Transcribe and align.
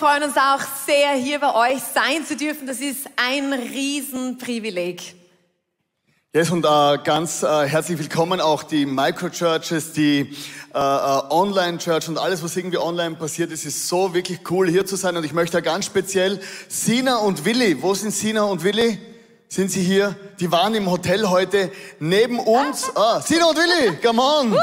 freuen 0.00 0.22
uns 0.22 0.36
auch 0.38 0.62
sehr, 0.86 1.10
hier 1.10 1.38
bei 1.40 1.74
euch 1.74 1.82
sein 1.82 2.24
zu 2.24 2.34
dürfen. 2.34 2.66
Das 2.66 2.80
ist 2.80 3.06
ein 3.16 3.52
Riesenprivileg. 3.52 5.14
Yes, 6.32 6.48
und 6.50 6.64
äh, 6.64 6.98
ganz 7.04 7.42
äh, 7.42 7.68
herzlich 7.68 7.98
willkommen 7.98 8.40
auch 8.40 8.62
die 8.62 8.86
Microchurches, 8.86 9.92
die 9.92 10.20
äh, 10.74 10.78
äh, 10.78 10.78
Online-Church 10.78 12.08
und 12.08 12.16
alles, 12.16 12.42
was 12.42 12.56
irgendwie 12.56 12.78
online 12.78 13.16
passiert. 13.16 13.52
Es 13.52 13.66
ist 13.66 13.88
so 13.88 14.14
wirklich 14.14 14.40
cool, 14.50 14.70
hier 14.70 14.86
zu 14.86 14.96
sein. 14.96 15.18
Und 15.18 15.24
ich 15.24 15.34
möchte 15.34 15.60
ganz 15.60 15.84
speziell 15.84 16.40
Sina 16.66 17.18
und 17.18 17.44
Willi. 17.44 17.82
Wo 17.82 17.92
sind 17.92 18.12
Sina 18.12 18.44
und 18.44 18.64
Willi? 18.64 19.09
Sind 19.52 19.68
sie 19.72 19.82
hier? 19.82 20.14
Die 20.38 20.52
waren 20.52 20.76
im 20.76 20.88
Hotel 20.88 21.28
heute 21.28 21.72
neben 21.98 22.38
uns. 22.38 22.88
Ah, 22.94 23.20
Sina 23.20 23.46
und 23.46 23.56
Willi, 23.56 23.96
come 23.96 24.22
on! 24.22 24.56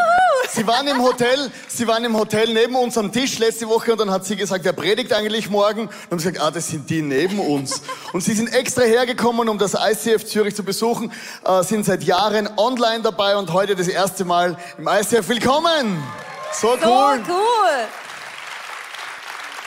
Sie 0.49 0.65
waren 0.65 0.87
im 0.87 1.03
Hotel, 1.03 1.51
sie 1.67 1.85
waren 1.89 2.05
im 2.05 2.17
Hotel 2.17 2.53
neben 2.53 2.73
uns 2.77 2.97
am 2.97 3.11
Tisch 3.11 3.37
letzte 3.37 3.67
Woche 3.67 3.91
und 3.91 3.99
dann 3.99 4.09
hat 4.09 4.23
sie 4.23 4.37
gesagt, 4.37 4.63
wer 4.63 4.71
predigt 4.71 5.11
eigentlich 5.11 5.49
morgen? 5.49 5.87
Und 5.87 5.91
haben 6.09 6.17
gesagt, 6.19 6.39
ah, 6.39 6.51
das 6.51 6.69
sind 6.69 6.89
die 6.89 7.01
neben 7.01 7.37
uns. 7.37 7.81
Und 8.13 8.21
sie 8.21 8.33
sind 8.33 8.53
extra 8.53 8.83
hergekommen, 8.83 9.49
um 9.49 9.57
das 9.57 9.73
ICF 9.73 10.23
Zürich 10.23 10.55
zu 10.55 10.63
besuchen, 10.63 11.11
äh, 11.43 11.63
sind 11.63 11.85
seit 11.85 12.03
Jahren 12.03 12.47
online 12.55 13.01
dabei 13.03 13.35
und 13.35 13.51
heute 13.51 13.75
das 13.75 13.89
erste 13.89 14.23
Mal 14.23 14.57
im 14.77 14.87
ICF. 14.87 15.27
Willkommen! 15.27 16.01
So 16.53 16.69
cool! 16.69 16.77
So 16.79 17.33
cool! 17.33 18.06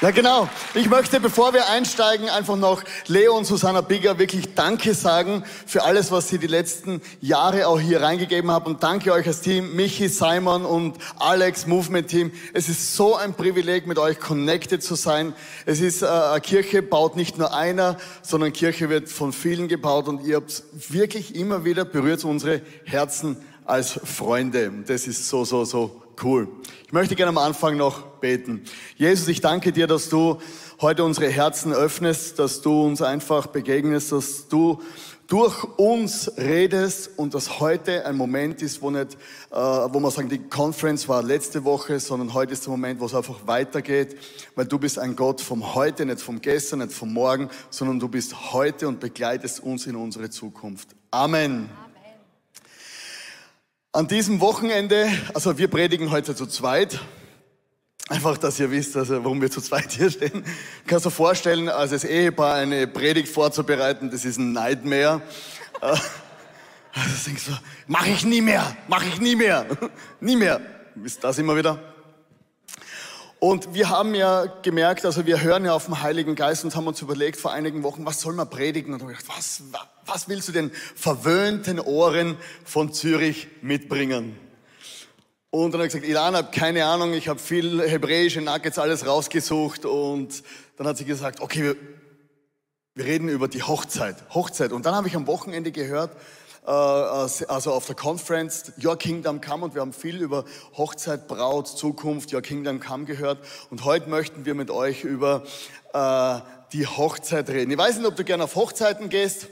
Ja, 0.03 0.13
genau. 0.13 0.49
Ich 0.73 0.89
möchte, 0.89 1.21
bevor 1.21 1.53
wir 1.53 1.69
einsteigen, 1.69 2.31
einfach 2.31 2.57
noch 2.57 2.83
Leo 3.07 3.37
und 3.37 3.45
Susanna 3.45 3.83
Bigger 3.83 4.19
wirklich 4.19 4.55
Danke 4.55 4.95
sagen 4.95 5.45
für 5.67 5.83
alles, 5.83 6.11
was 6.11 6.29
sie 6.29 6.39
die 6.39 6.47
letzten 6.47 7.03
Jahre 7.21 7.69
auch 7.69 7.79
hier 7.79 8.01
reingegeben 8.01 8.51
haben. 8.51 8.65
Und 8.65 8.83
danke 8.83 9.13
euch 9.13 9.27
als 9.27 9.43
Team, 9.43 9.77
Michi, 9.77 10.09
Simon 10.09 10.65
und 10.65 10.97
Alex, 11.19 11.67
Movement 11.67 12.09
Team. 12.09 12.33
Es 12.55 12.71
ist 12.71 12.97
so 12.97 13.15
ein 13.15 13.35
Privileg, 13.35 13.87
mit 13.87 13.99
euch 13.99 14.19
connected 14.19 14.83
zu 14.83 14.95
sein. 14.95 15.35
Es 15.67 15.83
ist, 15.83 16.01
äh, 16.01 16.41
Kirche 16.41 16.81
baut 16.81 17.15
nicht 17.15 17.37
nur 17.37 17.53
einer, 17.53 17.99
sondern 18.23 18.55
Kirche 18.55 18.89
wird 18.89 19.11
von 19.11 19.35
vielen 19.35 19.69
gebaut 19.69 20.09
und 20.09 20.25
ihr 20.25 20.37
habt 20.37 20.63
wirklich 20.89 21.35
immer 21.35 21.67
wieder 21.67 21.85
berührt 21.85 22.25
unsere 22.25 22.63
Herzen 22.85 23.37
als 23.67 24.01
Freunde. 24.03 24.73
Das 24.87 25.07
ist 25.07 25.29
so, 25.29 25.45
so, 25.45 25.67
so 25.67 26.01
cool. 26.23 26.49
Ich 26.87 26.93
möchte 26.93 27.17
gerne 27.17 27.31
am 27.31 27.39
Anfang 27.39 27.77
noch 27.77 28.03
beten. 28.21 28.65
Jesus, 28.97 29.29
ich 29.29 29.41
danke 29.41 29.73
dir, 29.73 29.87
dass 29.87 30.09
du 30.09 30.39
heute 30.81 31.05
unsere 31.05 31.29
Herzen 31.29 31.73
öffnest, 31.73 32.39
dass 32.39 32.63
du 32.63 32.85
uns 32.85 33.03
einfach 33.03 33.47
begegnest, 33.47 34.13
dass 34.13 34.49
du 34.49 34.81
durch 35.31 35.63
uns 35.77 36.33
redest 36.37 37.11
und 37.17 37.35
dass 37.35 37.61
heute 37.61 38.05
ein 38.05 38.17
Moment 38.17 38.63
ist, 38.63 38.83
wo 38.83 38.91
nicht, 38.91 39.15
äh, 39.53 39.55
wo 39.55 40.01
man 40.01 40.11
sagen, 40.11 40.29
die 40.29 40.41
Conference 40.41 41.09
war 41.09 41.23
letzte 41.23 41.63
Woche, 41.65 42.01
sondern 42.01 42.35
heute 42.35 42.53
ist 42.53 42.67
der 42.67 42.73
Moment, 42.73 42.99
wo 42.99 43.07
es 43.07 43.15
einfach 43.15 43.47
weitergeht, 43.47 44.17
weil 44.57 44.67
du 44.67 44.79
bist 44.79 44.99
ein 44.99 45.15
Gott 45.15 45.41
vom 45.41 45.77
Heute, 45.77 46.05
nicht 46.05 46.21
vom 46.21 46.41
Gestern, 46.41 46.81
nicht 46.81 46.93
vom 46.93 47.13
Morgen, 47.13 47.49
sondern 47.71 48.01
du 48.01 48.09
bist 48.09 48.53
heute 48.53 48.89
und 48.89 48.99
begleitest 48.99 49.61
uns 49.61 49.87
in 49.87 49.95
unsere 49.95 50.31
Zukunft. 50.31 50.89
Amen. 51.13 51.71
An 53.93 54.07
diesem 54.07 54.41
Wochenende, 54.41 55.11
also 55.35 55.59
wir 55.59 55.67
predigen 55.67 56.13
heute 56.13 56.37
zu 56.37 56.47
zweit. 56.47 57.01
Einfach, 58.09 58.39
dass 58.39 58.61
ihr 58.61 58.71
wisst, 58.71 58.97
also 58.97 59.25
warum 59.25 59.41
wir 59.41 59.51
zu 59.51 59.61
zweit 59.61 59.91
hier 59.91 60.09
stehen. 60.09 60.45
Kannst 60.87 61.07
du 61.07 61.11
vorstellen, 61.11 61.69
als 61.69 61.91
das 61.91 62.05
Ehepaar 62.05 62.55
eine 62.55 62.87
Predigt 62.87 63.27
vorzubereiten, 63.27 64.09
das 64.09 64.25
ist 64.25 64.39
ein 64.39 64.53
Nightmare. 64.53 65.23
Äh, 65.81 65.87
also 65.87 67.25
denkst 67.27 67.47
du, 67.47 67.53
mach 67.89 68.07
ich 68.07 68.25
nie 68.25 68.41
mehr, 68.41 68.77
mach 68.87 69.05
ich 69.05 69.21
nie 69.21 69.35
mehr, 69.35 69.67
nie 70.21 70.37
mehr. 70.37 70.61
Ist 71.03 71.25
das 71.25 71.39
immer 71.39 71.57
wieder? 71.57 71.90
Und 73.41 73.73
wir 73.73 73.89
haben 73.89 74.15
ja 74.15 74.45
gemerkt, 74.45 75.07
also 75.07 75.25
wir 75.25 75.41
hören 75.41 75.65
ja 75.65 75.73
auf 75.73 75.87
den 75.87 76.03
Heiligen 76.03 76.35
Geist 76.35 76.63
und 76.63 76.77
haben 76.77 76.87
uns 76.87 77.01
überlegt 77.01 77.41
vor 77.41 77.53
einigen 77.53 77.83
Wochen, 77.83 78.05
was 78.05 78.21
soll 78.21 78.35
man 78.35 78.51
predigen? 78.51 78.93
Und 78.93 79.01
haben 79.01 79.09
gedacht, 79.09 79.25
was, 79.35 79.63
was 80.05 80.29
willst 80.29 80.49
du 80.49 80.53
den 80.53 80.71
verwöhnten 80.95 81.81
Ohren 81.81 82.37
von 82.65 82.93
Zürich 82.93 83.49
mitbringen? 83.63 84.39
Und 85.49 85.73
dann 85.73 85.81
habe 85.81 85.87
ich 85.87 85.95
gesagt, 85.95 86.07
Ilana, 86.07 86.43
keine 86.43 86.85
Ahnung, 86.85 87.15
ich 87.15 87.29
habe 87.29 87.41
viel 87.41 87.81
hebräische 87.81 88.43
Nuggets, 88.43 88.79
alles 88.79 89.07
rausgesucht. 89.07 89.87
Und 89.87 90.43
dann 90.77 90.87
hat 90.87 90.99
sie 90.99 91.07
gesagt, 91.07 91.41
okay, 91.41 91.63
wir, 91.63 91.77
wir 92.95 93.07
reden 93.07 93.31
über 93.31 93.49
die 93.49 93.63
Hochzeit. 93.63 94.17
Hochzeit. 94.35 94.71
Und 94.71 94.85
dann 94.85 94.95
habe 94.95 95.09
ich 95.09 95.17
am 95.17 95.27
Wochenende 95.27 95.73
gehört, 95.73 96.15
also 96.65 97.73
auf 97.73 97.87
der 97.87 97.97
Conference 97.97 98.73
Your 98.83 98.97
Kingdom 98.97 99.41
Come 99.41 99.65
und 99.65 99.75
wir 99.75 99.81
haben 99.81 99.93
viel 99.93 100.21
über 100.21 100.45
Hochzeit, 100.77 101.27
Braut, 101.27 101.69
Zukunft, 101.69 102.33
Your 102.33 102.43
Kingdom 102.43 102.81
Come 102.81 103.07
gehört 103.07 103.39
und 103.71 103.85
heute 103.85 104.09
möchten 104.11 104.45
wir 104.45 104.55
mit 104.55 104.71
euch 104.71 105.05
über 105.05 105.43
äh, 105.93 106.41
die 106.73 106.87
Hochzeit 106.87 107.49
reden. 107.49 107.71
Ich 107.71 107.79
weiß 107.79 107.97
nicht, 107.97 108.07
ob 108.07 108.17
du 108.17 108.25
gerne 108.25 108.45
auf 108.45 108.55
Hochzeiten 108.57 109.09
gehst. 109.09 109.49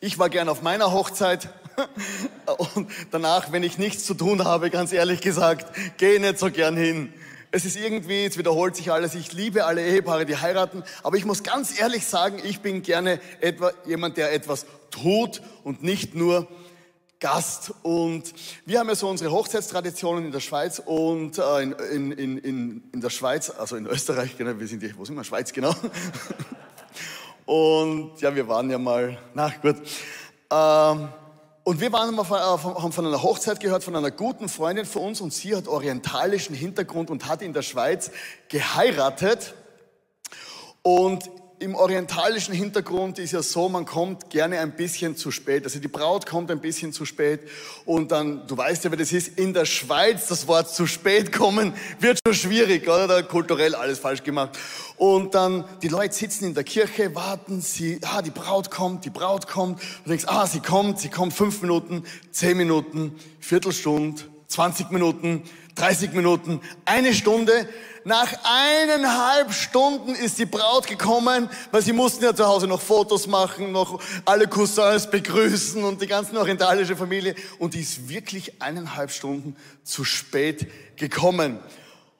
Ich 0.00 0.18
war 0.18 0.30
gern 0.30 0.48
auf 0.48 0.62
meiner 0.62 0.92
Hochzeit 0.92 1.48
und 2.74 2.90
danach, 3.10 3.52
wenn 3.52 3.62
ich 3.62 3.78
nichts 3.78 4.04
zu 4.04 4.14
tun 4.14 4.44
habe, 4.44 4.70
ganz 4.70 4.92
ehrlich 4.92 5.20
gesagt, 5.20 5.66
gehe 5.98 6.20
nicht 6.20 6.38
so 6.38 6.50
gern 6.50 6.76
hin. 6.76 7.12
Es 7.50 7.64
ist 7.64 7.76
irgendwie, 7.76 8.22
jetzt 8.22 8.38
wiederholt 8.38 8.76
sich 8.76 8.92
alles. 8.92 9.14
Ich 9.14 9.32
liebe 9.32 9.64
alle 9.64 9.84
Ehepaare, 9.84 10.26
die 10.26 10.36
heiraten, 10.36 10.82
aber 11.02 11.16
ich 11.16 11.24
muss 11.24 11.42
ganz 11.42 11.78
ehrlich 11.78 12.06
sagen, 12.06 12.38
ich 12.44 12.60
bin 12.60 12.82
gerne 12.82 13.20
etwa 13.40 13.72
jemand, 13.86 14.16
der 14.16 14.32
etwas 14.32 14.66
tut 15.02 15.42
und 15.64 15.82
nicht 15.82 16.14
nur 16.14 16.48
Gast. 17.20 17.72
Und 17.82 18.24
wir 18.64 18.78
haben 18.78 18.88
ja 18.88 18.94
so 18.94 19.08
unsere 19.08 19.30
Hochzeitstraditionen 19.30 20.26
in 20.26 20.32
der 20.32 20.40
Schweiz 20.40 20.82
und 20.84 21.38
äh, 21.38 21.62
in, 21.62 22.12
in, 22.12 22.38
in, 22.38 22.82
in 22.92 23.00
der 23.00 23.10
Schweiz, 23.10 23.50
also 23.50 23.76
in 23.76 23.86
Österreich, 23.86 24.36
genau, 24.36 24.58
wir 24.58 24.66
sind 24.66 24.82
die, 24.82 24.96
wo 24.96 25.04
sind 25.04 25.16
wir? 25.16 25.24
Schweiz, 25.24 25.52
genau. 25.52 25.74
Und 27.46 28.20
ja, 28.20 28.34
wir 28.34 28.48
waren 28.48 28.68
ja 28.68 28.76
mal, 28.76 29.16
na 29.32 29.52
gut. 29.62 29.76
Ähm, 30.50 31.08
und 31.62 31.80
wir 31.80 31.92
waren 31.92 32.14
mal 32.14 32.24
von, 32.24 32.38
äh, 32.38 32.40
haben 32.40 32.92
von 32.92 33.06
einer 33.06 33.22
Hochzeit 33.22 33.60
gehört 33.60 33.84
von 33.84 33.94
einer 33.94 34.10
guten 34.10 34.48
Freundin 34.48 34.84
von 34.84 35.02
uns 35.02 35.20
und 35.20 35.32
sie 35.32 35.54
hat 35.54 35.68
orientalischen 35.68 36.56
Hintergrund 36.56 37.08
und 37.08 37.28
hat 37.28 37.42
in 37.42 37.52
der 37.52 37.62
Schweiz 37.62 38.10
geheiratet. 38.48 39.54
Und 40.82 41.30
im 41.58 41.74
orientalischen 41.74 42.54
Hintergrund 42.54 43.18
ist 43.18 43.32
ja 43.32 43.42
so, 43.42 43.68
man 43.68 43.86
kommt 43.86 44.28
gerne 44.28 44.60
ein 44.60 44.72
bisschen 44.72 45.16
zu 45.16 45.30
spät. 45.30 45.64
Also 45.64 45.78
die 45.78 45.88
Braut 45.88 46.26
kommt 46.26 46.50
ein 46.50 46.60
bisschen 46.60 46.92
zu 46.92 47.06
spät 47.06 47.40
und 47.86 48.12
dann, 48.12 48.46
du 48.46 48.56
weißt 48.56 48.84
ja, 48.84 48.92
wie 48.92 48.96
das 48.96 49.12
ist, 49.12 49.38
in 49.38 49.54
der 49.54 49.64
Schweiz 49.64 50.26
das 50.28 50.46
Wort 50.48 50.68
zu 50.74 50.86
spät 50.86 51.32
kommen 51.32 51.72
wird 51.98 52.18
schon 52.26 52.34
schwierig, 52.34 52.86
oder? 52.86 53.06
Da 53.06 53.22
kulturell 53.22 53.74
alles 53.74 53.98
falsch 53.98 54.22
gemacht. 54.22 54.58
Und 54.96 55.34
dann, 55.34 55.64
die 55.82 55.88
Leute 55.88 56.14
sitzen 56.14 56.44
in 56.44 56.54
der 56.54 56.64
Kirche, 56.64 57.14
warten, 57.14 57.60
sie, 57.62 58.00
ah, 58.02 58.20
die 58.20 58.30
Braut 58.30 58.70
kommt, 58.70 59.04
die 59.04 59.10
Braut 59.10 59.46
kommt. 59.46 59.80
Du 60.04 60.10
denkst, 60.10 60.24
ah, 60.26 60.46
sie 60.46 60.60
kommt, 60.60 61.00
sie 61.00 61.08
kommt 61.08 61.32
fünf 61.32 61.62
Minuten, 61.62 62.04
zehn 62.32 62.56
Minuten, 62.56 63.14
Viertelstunde, 63.40 64.22
20 64.48 64.90
Minuten, 64.90 65.42
30 65.74 66.12
Minuten, 66.12 66.60
eine 66.84 67.14
Stunde. 67.14 67.68
Nach 68.04 68.32
eineinhalb 68.44 69.52
Stunden 69.52 70.14
ist 70.14 70.38
die 70.38 70.46
Braut 70.46 70.86
gekommen, 70.86 71.50
weil 71.72 71.82
sie 71.82 71.92
mussten 71.92 72.22
ja 72.22 72.34
zu 72.34 72.46
Hause 72.46 72.68
noch 72.68 72.80
Fotos 72.80 73.26
machen, 73.26 73.72
noch 73.72 74.00
alle 74.24 74.46
Cousins 74.46 75.10
begrüßen 75.10 75.82
und 75.82 76.00
die 76.00 76.06
ganze 76.06 76.38
orientalische 76.38 76.96
Familie. 76.96 77.34
Und 77.58 77.74
die 77.74 77.80
ist 77.80 78.08
wirklich 78.08 78.62
eineinhalb 78.62 79.10
Stunden 79.10 79.56
zu 79.82 80.04
spät 80.04 80.68
gekommen. 80.96 81.58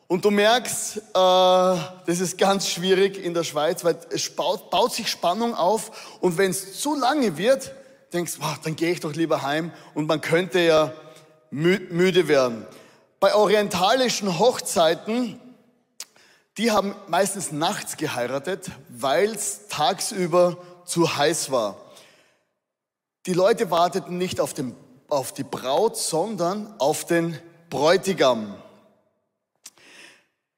Und 0.09 0.25
du 0.25 0.31
merkst, 0.31 0.99
äh, 0.99 1.01
das 1.13 2.21
ist 2.21 2.39
ganz 2.39 2.69
schwierig 2.69 3.23
in 3.23 3.35
der 3.35 3.45
Schweiz, 3.45 3.85
weil 3.85 3.97
es 4.11 4.29
baut, 4.31 4.71
baut 4.71 4.93
sich 4.93 5.09
Spannung 5.09 5.55
auf. 5.55 6.19
Und 6.21 6.39
wenn 6.39 6.51
es 6.51 6.81
zu 6.81 6.95
lange 6.95 7.39
wird, 7.39 7.73
denkst 8.13 8.35
wow, 8.39 8.57
dann 8.63 8.77
gehe 8.77 8.93
ich 8.93 9.01
doch 9.01 9.15
lieber 9.15 9.43
heim. 9.43 9.73
Und 9.95 10.07
man 10.07 10.21
könnte 10.21 10.61
ja 10.61 10.93
müde 11.51 12.29
werden. 12.29 12.67
Bei 13.21 13.35
orientalischen 13.35 14.39
Hochzeiten 14.39 15.41
die 16.59 16.71
haben 16.71 16.95
meistens 17.09 17.53
nachts 17.53 17.99
geheiratet, 17.99 18.71
weil 18.89 19.35
es 19.35 19.69
tagsüber 19.69 20.57
zu 20.87 21.17
heiß 21.17 21.51
war. 21.51 21.77
Die 23.27 23.35
Leute 23.35 23.71
warteten 23.71 24.17
nicht 24.17 24.41
auf, 24.41 24.55
den, 24.55 24.75
auf 25.09 25.33
die 25.35 25.43
Braut, 25.43 25.99
sondern 25.99 26.75
auf 26.79 27.05
den 27.05 27.39
Bräutigam. 27.69 28.55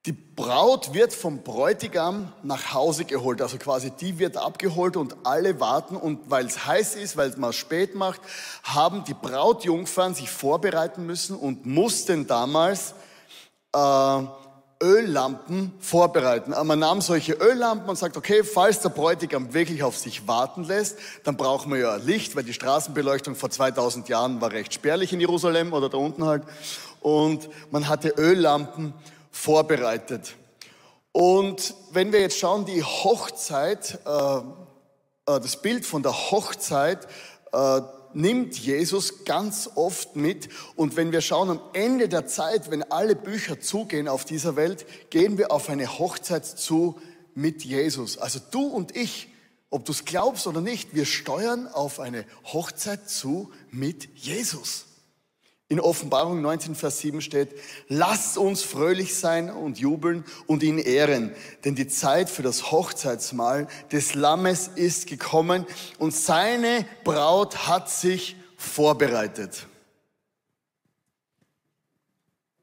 Die 0.06 0.12
Braut 0.12 0.94
wird 0.94 1.12
vom 1.12 1.42
Bräutigam 1.42 2.32
nach 2.42 2.72
Hause 2.72 3.04
geholt, 3.04 3.42
also 3.42 3.58
quasi 3.58 3.90
die 3.90 4.18
wird 4.18 4.36
abgeholt 4.36 4.96
und 4.96 5.16
alle 5.24 5.58
warten 5.58 5.96
und 5.96 6.30
weil 6.30 6.46
es 6.46 6.66
heiß 6.66 6.94
ist, 6.94 7.16
weil 7.16 7.34
man 7.36 7.52
spät 7.52 7.94
macht, 7.94 8.20
haben 8.62 9.04
die 9.04 9.14
Brautjungfern 9.14 10.14
sich 10.14 10.30
vorbereiten 10.30 11.04
müssen 11.04 11.36
und 11.36 11.66
mussten 11.66 12.28
damals 12.28 12.94
äh, 13.74 14.22
Öllampen 14.80 15.72
vorbereiten. 15.80 16.54
Aber 16.54 16.64
man 16.64 16.78
nahm 16.78 17.00
solche 17.00 17.32
Öllampen 17.32 17.88
und 17.88 17.96
sagt, 17.96 18.16
okay, 18.16 18.44
falls 18.44 18.80
der 18.80 18.90
Bräutigam 18.90 19.52
wirklich 19.52 19.82
auf 19.82 19.98
sich 19.98 20.28
warten 20.28 20.64
lässt, 20.64 20.98
dann 21.24 21.36
brauchen 21.36 21.72
wir 21.72 21.80
ja 21.80 21.96
Licht, 21.96 22.36
weil 22.36 22.44
die 22.44 22.52
Straßenbeleuchtung 22.52 23.34
vor 23.34 23.50
2000 23.50 24.08
Jahren 24.08 24.40
war 24.40 24.52
recht 24.52 24.72
spärlich 24.72 25.12
in 25.12 25.20
Jerusalem 25.20 25.72
oder 25.72 25.88
da 25.88 25.98
unten 25.98 26.24
halt. 26.24 26.44
Und 27.00 27.48
man 27.72 27.88
hatte 27.88 28.10
Öllampen 28.16 28.94
vorbereitet. 29.38 30.34
Und 31.12 31.74
wenn 31.92 32.12
wir 32.12 32.20
jetzt 32.20 32.38
schauen, 32.38 32.64
die 32.64 32.82
Hochzeit, 32.82 34.00
äh, 34.04 34.36
äh, 34.38 34.42
das 35.24 35.62
Bild 35.62 35.86
von 35.86 36.02
der 36.02 36.12
Hochzeit 36.30 37.06
äh, 37.52 37.80
nimmt 38.14 38.58
Jesus 38.58 39.24
ganz 39.24 39.70
oft 39.74 40.16
mit. 40.16 40.48
Und 40.74 40.96
wenn 40.96 41.12
wir 41.12 41.20
schauen, 41.20 41.50
am 41.50 41.60
Ende 41.72 42.08
der 42.08 42.26
Zeit, 42.26 42.70
wenn 42.70 42.82
alle 42.90 43.14
Bücher 43.14 43.60
zugehen 43.60 44.08
auf 44.08 44.24
dieser 44.24 44.56
Welt, 44.56 44.86
gehen 45.10 45.38
wir 45.38 45.52
auf 45.52 45.68
eine 45.68 45.98
Hochzeit 45.98 46.44
zu 46.44 46.98
mit 47.34 47.64
Jesus. 47.64 48.18
Also 48.18 48.40
du 48.50 48.66
und 48.66 48.96
ich, 48.96 49.28
ob 49.70 49.84
du 49.84 49.92
es 49.92 50.04
glaubst 50.04 50.46
oder 50.48 50.60
nicht, 50.60 50.94
wir 50.94 51.04
steuern 51.04 51.68
auf 51.68 52.00
eine 52.00 52.24
Hochzeit 52.44 53.08
zu 53.08 53.52
mit 53.70 54.08
Jesus. 54.16 54.87
In 55.70 55.80
Offenbarung 55.80 56.40
19, 56.40 56.74
Vers 56.74 57.00
7 57.00 57.20
steht, 57.20 57.50
lasst 57.88 58.38
uns 58.38 58.62
fröhlich 58.62 59.14
sein 59.14 59.50
und 59.50 59.78
jubeln 59.78 60.24
und 60.46 60.62
ihn 60.62 60.78
ehren, 60.78 61.34
denn 61.62 61.74
die 61.74 61.88
Zeit 61.88 62.30
für 62.30 62.42
das 62.42 62.70
Hochzeitsmahl 62.70 63.68
des 63.92 64.14
Lammes 64.14 64.68
ist 64.68 65.06
gekommen 65.06 65.66
und 65.98 66.14
seine 66.14 66.86
Braut 67.04 67.68
hat 67.68 67.90
sich 67.90 68.36
vorbereitet. 68.56 69.66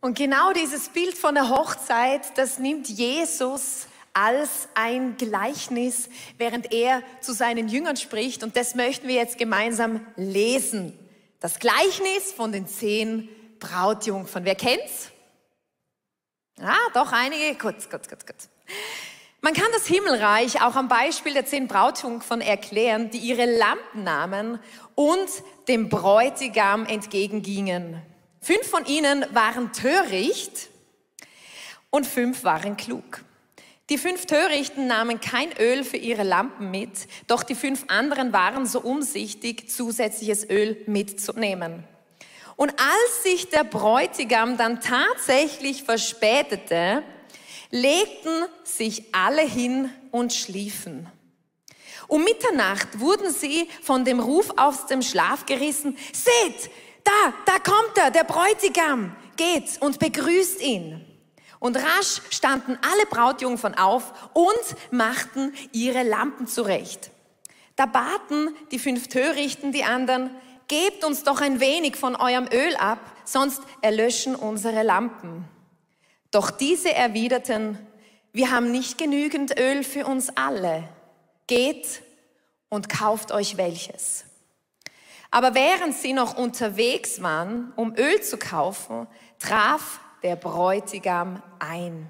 Und 0.01 0.17
genau 0.17 0.51
dieses 0.53 0.89
Bild 0.89 1.15
von 1.15 1.35
der 1.35 1.49
Hochzeit, 1.49 2.35
das 2.37 2.57
nimmt 2.57 2.87
Jesus 2.89 3.85
als 4.13 4.67
ein 4.73 5.17
Gleichnis, 5.17 6.09
während 6.39 6.71
er 6.73 7.03
zu 7.21 7.33
seinen 7.33 7.67
Jüngern 7.67 7.97
spricht. 7.97 8.43
Und 8.43 8.55
das 8.55 8.73
möchten 8.73 9.07
wir 9.07 9.15
jetzt 9.15 9.37
gemeinsam 9.37 10.05
lesen. 10.15 10.97
Das 11.39 11.59
Gleichnis 11.59 12.31
von 12.31 12.51
den 12.51 12.67
zehn 12.67 13.29
Brautjungfern. 13.59 14.45
Wer 14.45 14.55
kennt's? 14.55 15.11
Ah, 16.59 16.77
doch 16.93 17.11
einige. 17.11 17.53
Gut, 17.55 17.89
gut, 17.89 18.09
gut, 18.09 18.25
gut. 18.25 18.35
Man 19.41 19.53
kann 19.53 19.67
das 19.73 19.85
Himmelreich 19.85 20.61
auch 20.61 20.75
am 20.75 20.87
Beispiel 20.87 21.33
der 21.33 21.45
zehn 21.45 21.67
Brautjungfern 21.67 22.41
erklären, 22.41 23.11
die 23.11 23.19
ihre 23.19 23.45
Lampen 23.45 24.03
nahmen 24.03 24.59
und 24.95 25.29
dem 25.67 25.89
Bräutigam 25.89 26.85
entgegengingen. 26.85 28.01
Fünf 28.41 28.67
von 28.69 28.85
ihnen 28.85 29.25
waren 29.33 29.73
töricht 29.73 30.69
und 31.89 32.07
fünf 32.07 32.43
waren 32.43 32.77
klug. 32.77 33.24
Die 33.91 33.99
fünf 33.99 34.25
Törichten 34.25 34.87
nahmen 34.87 35.19
kein 35.21 35.51
Öl 35.59 35.83
für 35.83 35.97
ihre 35.97 36.23
Lampen 36.23 36.71
mit, 36.71 37.07
doch 37.27 37.43
die 37.43 37.53
fünf 37.53 37.85
anderen 37.87 38.33
waren 38.33 38.65
so 38.65 38.81
umsichtig, 38.81 39.69
zusätzliches 39.69 40.49
Öl 40.49 40.81
mitzunehmen. 40.87 41.83
Und 42.55 42.71
als 42.79 43.23
sich 43.23 43.49
der 43.49 43.63
Bräutigam 43.63 44.57
dann 44.57 44.81
tatsächlich 44.81 45.83
verspätete, 45.83 47.03
legten 47.69 48.45
sich 48.63 49.13
alle 49.13 49.43
hin 49.43 49.91
und 50.09 50.33
schliefen. 50.33 51.07
Um 52.07 52.23
Mitternacht 52.23 52.99
wurden 52.99 53.31
sie 53.31 53.67
von 53.83 54.03
dem 54.03 54.19
Ruf 54.19 54.51
aus 54.57 54.87
dem 54.87 55.03
Schlaf 55.03 55.45
gerissen. 55.45 55.95
Seht, 56.11 56.71
da, 57.03 57.33
da 57.45 57.59
kommt 57.59 57.97
er, 57.97 58.09
der 58.09 58.23
Bräutigam. 58.23 59.15
Geht 59.37 59.79
und 59.81 59.99
begrüßt 59.99 60.61
ihn. 60.61 61.05
Und 61.65 61.77
rasch 61.77 62.21
standen 62.29 62.77
alle 62.83 63.07
Brautjungfern 63.07 63.73
auf 63.73 64.13
und 64.33 64.53
machten 64.91 65.51
ihre 65.71 66.03
Lampen 66.03 66.45
zurecht. 66.45 67.09
Da 67.75 67.87
baten 67.87 68.55
die 68.69 68.77
fünf 68.77 69.07
Törichten 69.07 69.71
die 69.71 69.83
anderen, 69.83 70.29
gebt 70.67 71.03
uns 71.03 71.23
doch 71.23 71.41
ein 71.41 71.59
wenig 71.59 71.95
von 71.95 72.15
eurem 72.15 72.47
Öl 72.53 72.75
ab, 72.75 72.99
sonst 73.23 73.63
erlöschen 73.81 74.35
unsere 74.35 74.83
Lampen. 74.83 75.45
Doch 76.29 76.51
diese 76.51 76.93
erwiderten, 76.93 77.79
wir 78.31 78.51
haben 78.51 78.69
nicht 78.69 78.99
genügend 78.99 79.59
Öl 79.59 79.83
für 79.83 80.05
uns 80.05 80.29
alle. 80.37 80.87
Geht 81.47 82.03
und 82.69 82.89
kauft 82.89 83.31
euch 83.31 83.57
welches. 83.57 84.25
Aber 85.31 85.55
während 85.55 85.95
sie 85.95 86.13
noch 86.13 86.37
unterwegs 86.37 87.23
waren, 87.23 87.73
um 87.75 87.95
Öl 87.97 88.21
zu 88.21 88.37
kaufen, 88.37 89.07
traf 89.39 89.99
der 90.25 90.35
Bräutigam 90.35 91.43
ein. 91.59 92.07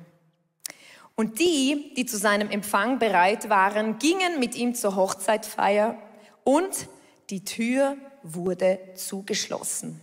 Und 1.16 1.38
die, 1.40 1.94
die 1.98 2.06
zu 2.06 2.18
seinem 2.18 2.50
Empfang 2.50 2.98
bereit 2.98 3.50
waren, 3.50 4.00
gingen 4.00 4.40
mit 4.40 4.56
ihm 4.56 4.74
zur 4.74 4.96
Hochzeitfeier 4.96 5.98
und 6.46 6.88
die 7.30 7.44
Tür 7.44 7.98
wurde 8.24 8.80
zugeschlossen. 8.96 10.00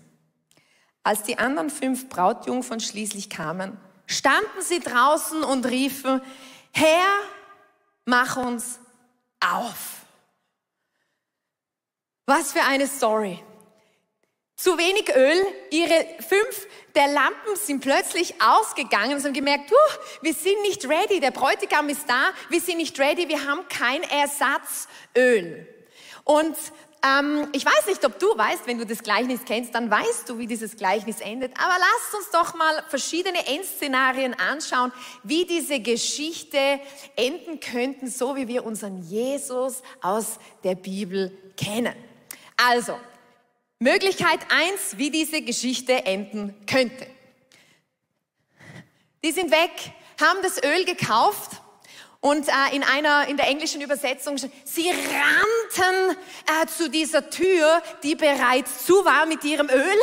Als 1.02 1.22
die 1.22 1.38
anderen 1.38 1.70
fünf 1.70 2.10
Brautjungfern 2.10 2.80
schließlich 2.80 3.30
kamen, 3.30 3.78
standen 4.06 4.60
sie 4.60 4.80
draußen 4.80 5.42
und 5.42 5.64
riefen, 5.64 6.20
Herr, 6.74 7.08
mach 8.04 8.36
uns 8.36 8.78
auf. 9.40 10.02
Was 12.26 12.52
für 12.52 12.62
eine 12.62 12.86
Story. 12.86 13.42
Zu 14.62 14.78
wenig 14.78 15.12
Öl, 15.12 15.44
ihre 15.70 16.06
fünf 16.20 16.68
der 16.94 17.08
Lampen 17.08 17.56
sind 17.56 17.80
plötzlich 17.80 18.34
ausgegangen 18.40 19.14
und 19.14 19.18
sie 19.18 19.26
haben 19.26 19.34
gemerkt, 19.34 19.72
uh, 19.72 19.74
wir 20.20 20.32
sind 20.32 20.62
nicht 20.62 20.88
ready, 20.88 21.18
der 21.18 21.32
Bräutigam 21.32 21.88
ist 21.88 22.08
da, 22.08 22.30
wir 22.48 22.60
sind 22.60 22.76
nicht 22.76 22.96
ready, 23.00 23.28
wir 23.28 23.44
haben 23.44 23.66
kein 23.68 24.04
Ersatzöl. 24.04 25.66
Und 26.22 26.56
ähm, 27.04 27.48
ich 27.50 27.66
weiß 27.66 27.88
nicht, 27.88 28.04
ob 28.04 28.20
du 28.20 28.26
weißt, 28.38 28.68
wenn 28.68 28.78
du 28.78 28.86
das 28.86 29.02
Gleichnis 29.02 29.40
kennst, 29.44 29.74
dann 29.74 29.90
weißt 29.90 30.28
du, 30.28 30.38
wie 30.38 30.46
dieses 30.46 30.76
Gleichnis 30.76 31.20
endet. 31.20 31.58
Aber 31.58 31.74
lasst 31.80 32.14
uns 32.14 32.30
doch 32.30 32.54
mal 32.54 32.84
verschiedene 32.88 33.44
Endszenarien 33.44 34.34
anschauen, 34.38 34.92
wie 35.24 35.44
diese 35.44 35.80
Geschichte 35.80 36.78
enden 37.16 37.58
könnten, 37.58 38.06
so 38.06 38.36
wie 38.36 38.46
wir 38.46 38.64
unseren 38.64 39.02
Jesus 39.02 39.82
aus 40.00 40.38
der 40.62 40.76
Bibel 40.76 41.36
kennen. 41.56 41.96
Also, 42.56 42.96
Möglichkeit 43.82 44.40
eins, 44.48 44.96
wie 44.96 45.10
diese 45.10 45.42
Geschichte 45.42 46.06
enden 46.06 46.54
könnte. 46.66 47.06
Die 49.24 49.32
sind 49.32 49.50
weg, 49.50 49.70
haben 50.20 50.38
das 50.42 50.62
Öl 50.62 50.84
gekauft 50.84 51.60
und 52.20 52.48
äh, 52.48 52.76
in 52.76 52.84
einer, 52.84 53.26
in 53.26 53.36
der 53.36 53.48
englischen 53.48 53.80
Übersetzung, 53.80 54.36
sie 54.38 54.88
rannten 54.88 56.16
äh, 56.46 56.66
zu 56.66 56.88
dieser 56.88 57.28
Tür, 57.28 57.82
die 58.04 58.14
bereits 58.14 58.86
zu 58.86 59.04
war 59.04 59.26
mit 59.26 59.42
ihrem 59.42 59.68
Öl. 59.68 59.98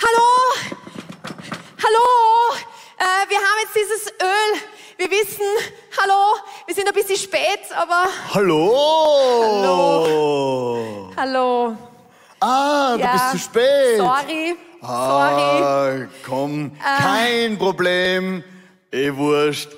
Hallo, 0.00 0.78
hallo, 1.82 2.56
äh, 2.98 3.28
wir 3.28 3.38
haben 3.38 3.58
jetzt 3.62 3.76
dieses 3.76 4.12
Öl. 4.12 4.73
Wir 4.96 5.10
wissen, 5.10 5.42
hallo, 6.00 6.36
wir 6.66 6.74
sind 6.74 6.86
ein 6.86 6.94
bisschen 6.94 7.16
spät, 7.16 7.60
aber. 7.76 8.04
Hallo. 8.32 8.72
Hallo. 9.44 11.12
Hallo. 11.16 11.76
Ah, 12.40 12.94
du 12.94 13.00
Ja, 13.00 13.12
bist 13.12 13.30
zu 13.32 13.38
spät. 13.38 13.96
Sorry. 13.96 14.56
Sorry. 14.80 15.62
Ah, 15.62 16.06
komm, 16.24 16.72
kein 16.78 17.58
Problem. 17.58 18.44
Eh 18.92 19.12
wurscht. 19.16 19.70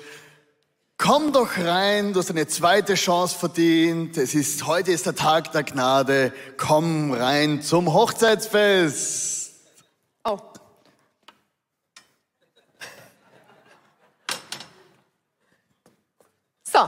Komm 0.99 1.31
doch 1.31 1.57
rein, 1.57 2.13
du 2.13 2.19
hast 2.19 2.29
eine 2.31 2.47
zweite 2.47 2.95
Chance 2.95 3.37
verdient. 3.37 4.17
Es 4.17 4.35
ist, 4.35 4.65
heute 4.67 4.91
ist 4.91 5.05
der 5.05 5.15
Tag 5.15 5.51
der 5.51 5.63
Gnade. 5.63 6.33
Komm 6.57 7.11
rein 7.13 7.61
zum 7.61 7.93
Hochzeitsfest. 7.93 9.53
Oh. 10.23 10.37
So, 16.63 16.79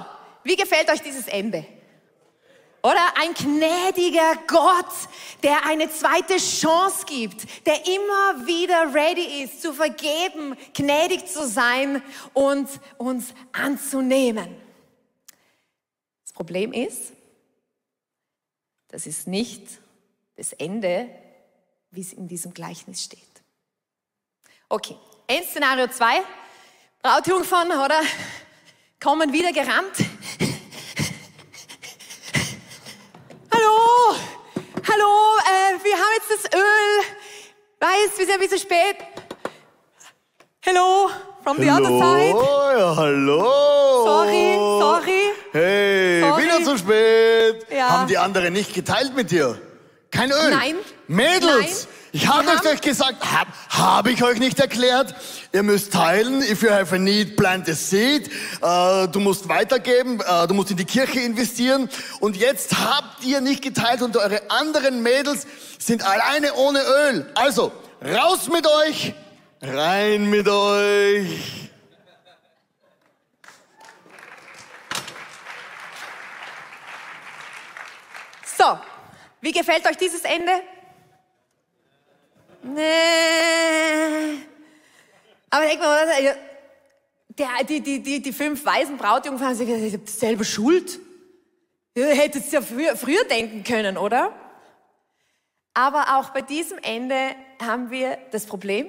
wie 0.43 0.55
gefällt 0.55 0.89
euch 0.89 1.01
dieses 1.01 1.27
Ende? 1.27 1.65
Oder 2.81 3.17
ein 3.17 3.33
gnädiger 3.33 4.35
Gott, 4.47 4.93
der 5.43 5.65
eine 5.65 5.89
zweite 5.91 6.37
Chance 6.37 7.05
gibt, 7.05 7.65
der 7.65 7.85
immer 7.85 8.47
wieder 8.47 8.93
ready 8.93 9.43
ist, 9.43 9.61
zu 9.61 9.73
vergeben, 9.73 10.55
gnädig 10.73 11.27
zu 11.27 11.45
sein 11.45 12.01
und 12.33 12.69
uns 12.97 13.33
anzunehmen. 13.51 14.55
Das 16.23 16.31
Problem 16.31 16.71
ist, 16.71 17.11
das 18.87 19.05
ist 19.05 19.27
nicht 19.27 19.79
das 20.37 20.53
Ende, 20.53 21.09
wie 21.91 22.01
es 22.01 22.13
in 22.13 22.29
diesem 22.29 22.53
Gleichnis 22.53 23.03
steht. 23.03 23.19
Okay, 24.69 24.95
Endszenario 25.27 25.87
2. 25.87 26.21
Brautjungfern, 27.01 27.71
oder? 27.71 28.01
Kommen 29.01 29.31
wieder 29.31 29.51
gerannt. 29.53 29.95
Hallo, 33.53 34.15
hallo, 34.89 35.37
äh, 35.45 35.83
wir 35.83 35.93
haben 35.93 36.13
jetzt 36.17 36.29
das 36.43 36.51
Öl. 36.53 37.05
Weiß, 37.79 38.17
wir 38.17 38.25
sind 38.25 38.33
ein 38.33 38.39
bisschen 38.41 38.59
spät. 38.59 38.97
Hello, 40.61 41.09
from 41.43 41.57
the 41.61 41.69
other 41.71 41.87
side. 41.87 42.35
ja, 42.77 42.95
hallo. 42.95 44.05
Sorry, 44.05 44.55
sorry. 44.81 45.21
Hey, 45.53 46.21
Sorry. 46.21 46.43
wieder 46.43 46.63
zu 46.63 46.77
spät. 46.77 47.65
Ja. 47.71 47.89
Haben 47.89 48.07
die 48.07 48.17
anderen 48.17 48.51
nicht 48.53 48.73
geteilt 48.73 49.15
mit 49.15 49.31
dir? 49.31 49.59
Kein 50.11 50.29
Öl? 50.31 50.49
Nein. 50.51 50.75
Mädels, 51.07 51.87
Ich 52.11 52.27
habe 52.27 52.47
haben- 52.47 52.67
euch 52.67 52.81
gesagt, 52.81 53.23
habe 53.23 53.51
hab 53.69 54.07
ich 54.07 54.23
euch 54.23 54.39
nicht 54.39 54.59
erklärt? 54.59 55.13
Ihr 55.51 55.63
müsst 55.63 55.93
teilen. 55.93 56.41
If 56.41 56.63
you 56.63 56.69
have 56.71 56.93
a 56.95 56.97
need, 56.97 57.37
plant 57.37 57.69
a 57.69 57.73
seed. 57.73 58.29
Äh, 58.61 59.07
du 59.09 59.19
musst 59.19 59.47
weitergeben. 59.47 60.19
Äh, 60.21 60.47
du 60.47 60.53
musst 60.55 60.71
in 60.71 60.77
die 60.77 60.85
Kirche 60.85 61.19
investieren. 61.19 61.89
Und 62.19 62.35
jetzt 62.35 62.79
habt 62.79 63.23
ihr 63.23 63.41
nicht 63.41 63.61
geteilt 63.61 64.01
und 64.01 64.17
eure 64.17 64.41
anderen 64.49 65.03
Mädels 65.03 65.45
sind 65.77 66.03
alleine 66.03 66.53
ohne 66.55 66.79
Öl. 66.81 67.31
Also, 67.35 67.71
raus 68.03 68.49
mit 68.51 68.65
euch, 68.67 69.13
rein 69.61 70.29
mit 70.29 70.47
euch. 70.47 71.69
So, 78.57 78.77
wie 79.41 79.51
gefällt 79.51 79.85
euch 79.87 79.97
dieses 79.97 80.21
Ende? 80.23 80.51
Nee. 82.61 84.45
Aber 85.49 85.65
denk 85.65 85.79
mal, 85.79 86.07
also, 86.07 86.39
der, 87.29 87.63
die, 87.67 87.81
die, 87.81 88.03
die, 88.03 88.21
die 88.21 88.33
fünf 88.33 88.65
weisen 88.65 88.97
Brautjungfern 88.97 89.49
haben 89.49 89.55
sich 89.55 89.67
gesagt, 89.67 90.09
selber 90.09 90.43
Schuld. 90.43 90.99
Hättet 91.95 92.45
es 92.45 92.51
ja 92.51 92.61
früher, 92.61 92.95
früher 92.95 93.23
denken 93.25 93.63
können, 93.63 93.97
oder? 93.97 94.33
Aber 95.73 96.17
auch 96.17 96.29
bei 96.31 96.41
diesem 96.41 96.77
Ende 96.79 97.35
haben 97.61 97.91
wir 97.91 98.17
das 98.31 98.45
Problem, 98.45 98.87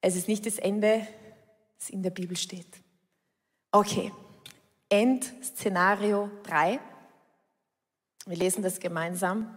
es 0.00 0.16
ist 0.16 0.28
nicht 0.28 0.46
das 0.46 0.58
Ende, 0.58 1.06
das 1.78 1.90
in 1.90 2.02
der 2.02 2.10
Bibel 2.10 2.36
steht. 2.36 2.66
Okay, 3.70 4.12
Endszenario 4.88 6.30
3. 6.44 6.80
Wir 8.26 8.36
lesen 8.36 8.62
das 8.62 8.80
gemeinsam. 8.80 9.56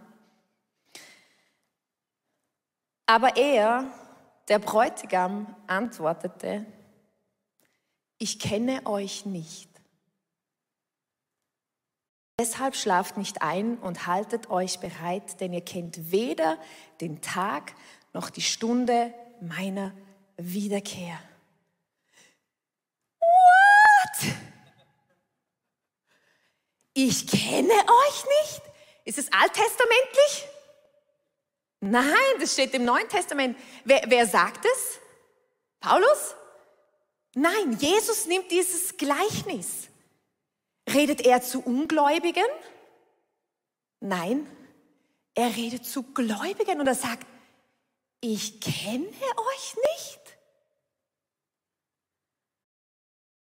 Aber 3.06 3.36
er, 3.36 3.86
der 4.48 4.58
Bräutigam, 4.58 5.54
antwortete, 5.66 6.64
ich 8.18 8.38
kenne 8.38 8.86
euch 8.86 9.26
nicht. 9.26 9.68
Deshalb 12.40 12.74
schlaft 12.74 13.16
nicht 13.16 13.42
ein 13.42 13.78
und 13.78 14.06
haltet 14.06 14.50
euch 14.50 14.80
bereit, 14.80 15.40
denn 15.40 15.52
ihr 15.52 15.64
kennt 15.64 16.10
weder 16.10 16.58
den 17.00 17.20
Tag 17.20 17.74
noch 18.12 18.30
die 18.30 18.42
Stunde 18.42 19.14
meiner 19.40 19.92
Wiederkehr. 20.36 21.18
What? 23.20 24.34
Ich 26.94 27.26
kenne 27.26 27.72
euch 27.72 28.24
nicht? 28.42 28.62
Ist 29.04 29.18
es 29.18 29.32
alttestamentlich? 29.32 30.48
Nein, 31.86 32.40
das 32.40 32.54
steht 32.54 32.72
im 32.72 32.86
Neuen 32.86 33.08
Testament. 33.10 33.58
Wer, 33.84 34.04
wer 34.06 34.26
sagt 34.26 34.64
es? 34.64 34.98
Paulus? 35.80 36.34
Nein, 37.34 37.76
Jesus 37.78 38.24
nimmt 38.24 38.50
dieses 38.50 38.96
Gleichnis. 38.96 39.88
Redet 40.88 41.20
er 41.20 41.42
zu 41.42 41.60
Ungläubigen? 41.60 42.46
Nein, 44.00 44.46
er 45.34 45.54
redet 45.54 45.84
zu 45.84 46.02
Gläubigen 46.02 46.80
und 46.80 46.86
er 46.86 46.94
sagt, 46.94 47.26
ich 48.20 48.62
kenne 48.62 49.06
euch 49.06 49.76
nicht. 49.92 50.20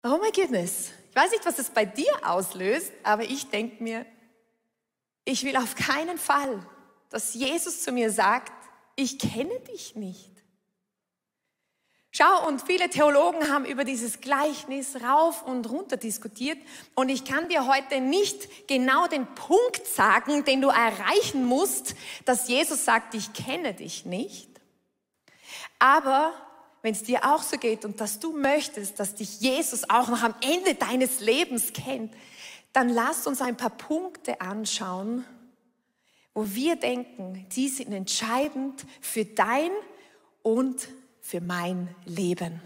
Oh 0.03 0.17
my 0.21 0.31
goodness. 0.31 0.91
Ich 1.09 1.15
weiß 1.15 1.31
nicht, 1.31 1.45
was 1.45 1.59
es 1.59 1.69
bei 1.69 1.85
dir 1.85 2.11
auslöst, 2.23 2.91
aber 3.03 3.23
ich 3.23 3.49
denke 3.49 3.81
mir, 3.81 4.05
ich 5.23 5.45
will 5.45 5.55
auf 5.55 5.75
keinen 5.75 6.17
Fall, 6.17 6.65
dass 7.13 7.35
Jesus 7.35 7.83
zu 7.83 7.91
mir 7.91 8.11
sagt, 8.11 8.51
ich 8.95 9.19
kenne 9.19 9.59
dich 9.71 9.95
nicht. 9.95 10.31
Schau, 12.09 12.47
und 12.47 12.61
viele 12.63 12.89
Theologen 12.89 13.51
haben 13.51 13.65
über 13.65 13.83
dieses 13.83 14.19
Gleichnis 14.19 14.97
rauf 15.03 15.43
und 15.43 15.69
runter 15.69 15.97
diskutiert. 15.97 16.57
Und 16.95 17.09
ich 17.09 17.23
kann 17.23 17.49
dir 17.49 17.67
heute 17.67 18.01
nicht 18.01 18.67
genau 18.67 19.07
den 19.07 19.27
Punkt 19.35 19.85
sagen, 19.85 20.43
den 20.43 20.61
du 20.61 20.69
erreichen 20.69 21.45
musst, 21.45 21.95
dass 22.25 22.47
Jesus 22.47 22.83
sagt, 22.83 23.13
ich 23.13 23.31
kenne 23.33 23.75
dich 23.75 24.05
nicht. 24.05 24.49
Aber 25.77 26.33
wenn 26.81 26.93
es 26.93 27.03
dir 27.03 27.31
auch 27.31 27.43
so 27.43 27.57
geht 27.57 27.85
und 27.85 28.01
dass 28.01 28.19
du 28.19 28.33
möchtest, 28.33 28.99
dass 28.99 29.13
dich 29.13 29.39
Jesus 29.39 29.87
auch 29.87 30.07
noch 30.07 30.23
am 30.23 30.33
Ende 30.41 30.73
deines 30.73 31.19
Lebens 31.19 31.73
kennt, 31.73 32.11
dann 32.73 32.89
lass 32.89 33.27
uns 33.27 33.39
ein 33.39 33.55
paar 33.55 33.69
Punkte 33.69 34.41
anschauen, 34.41 35.25
wo 36.33 36.47
wir 36.53 36.75
denken, 36.75 37.45
die 37.55 37.67
sind 37.67 37.93
entscheidend 37.93 38.85
für 39.01 39.25
dein 39.25 39.69
und 40.41 40.87
für 41.21 41.41
mein 41.41 41.93
Leben. 42.05 42.61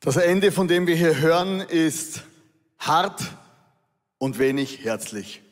Das 0.00 0.16
Ende, 0.16 0.50
von 0.50 0.66
dem 0.66 0.86
wir 0.86 0.96
hier 0.96 1.18
hören, 1.18 1.60
ist 1.60 2.22
hart 2.78 3.22
und 4.18 4.38
wenig 4.38 4.82
herzlich. 4.84 5.42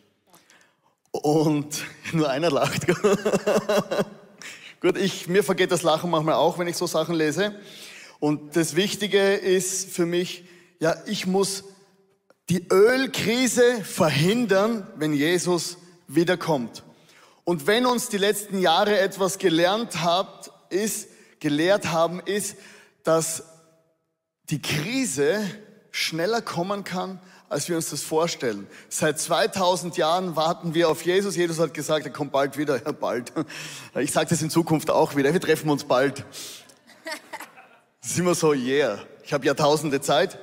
Und 1.10 1.84
nur 2.12 2.30
einer 2.30 2.50
lacht. 2.50 2.86
Gut, 4.80 4.96
ich, 4.96 5.28
mir 5.28 5.44
vergeht 5.44 5.70
das 5.70 5.82
Lachen 5.82 6.10
manchmal 6.10 6.36
auch, 6.36 6.58
wenn 6.58 6.68
ich 6.68 6.76
so 6.76 6.86
Sachen 6.86 7.14
lese. 7.14 7.54
Und 8.20 8.56
das 8.56 8.74
Wichtige 8.74 9.34
ist 9.34 9.90
für 9.90 10.06
mich, 10.06 10.44
ja, 10.80 10.96
ich 11.06 11.26
muss 11.26 11.64
die 12.48 12.66
Ölkrise 12.70 13.84
verhindern, 13.84 14.86
wenn 14.96 15.12
Jesus 15.12 15.76
wiederkommt. 16.06 16.82
Und 17.44 17.66
wenn 17.66 17.86
uns 17.86 18.08
die 18.08 18.18
letzten 18.18 18.58
Jahre 18.58 18.98
etwas 18.98 19.38
gelernt 19.38 20.02
habt, 20.02 20.50
ist, 20.70 21.08
gelehrt 21.40 21.92
haben, 21.92 22.20
ist, 22.20 22.56
dass 23.04 23.42
die 24.50 24.60
Krise 24.60 25.40
schneller 25.90 26.42
kommen 26.42 26.84
kann, 26.84 27.20
als 27.48 27.68
wir 27.68 27.76
uns 27.76 27.90
das 27.90 28.02
vorstellen. 28.02 28.66
Seit 28.88 29.18
2000 29.18 29.96
Jahren 29.96 30.36
warten 30.36 30.74
wir 30.74 30.90
auf 30.90 31.02
Jesus. 31.02 31.36
Jesus 31.36 31.58
hat 31.58 31.72
gesagt, 31.74 32.04
er 32.04 32.12
kommt 32.12 32.32
bald 32.32 32.58
wieder. 32.58 32.82
Ja, 32.84 32.92
bald. 32.92 33.32
Ich 33.98 34.12
sage 34.12 34.28
das 34.28 34.42
in 34.42 34.50
Zukunft 34.50 34.90
auch 34.90 35.16
wieder. 35.16 35.32
Wir 35.32 35.40
treffen 35.40 35.70
uns 35.70 35.84
bald. 35.84 36.24
Ist 38.02 38.18
immer 38.18 38.34
so, 38.34 38.52
yeah. 38.52 38.98
Ich 39.24 39.32
habe 39.32 39.44
Jahrtausende 39.44 40.00
Zeit. 40.00 40.38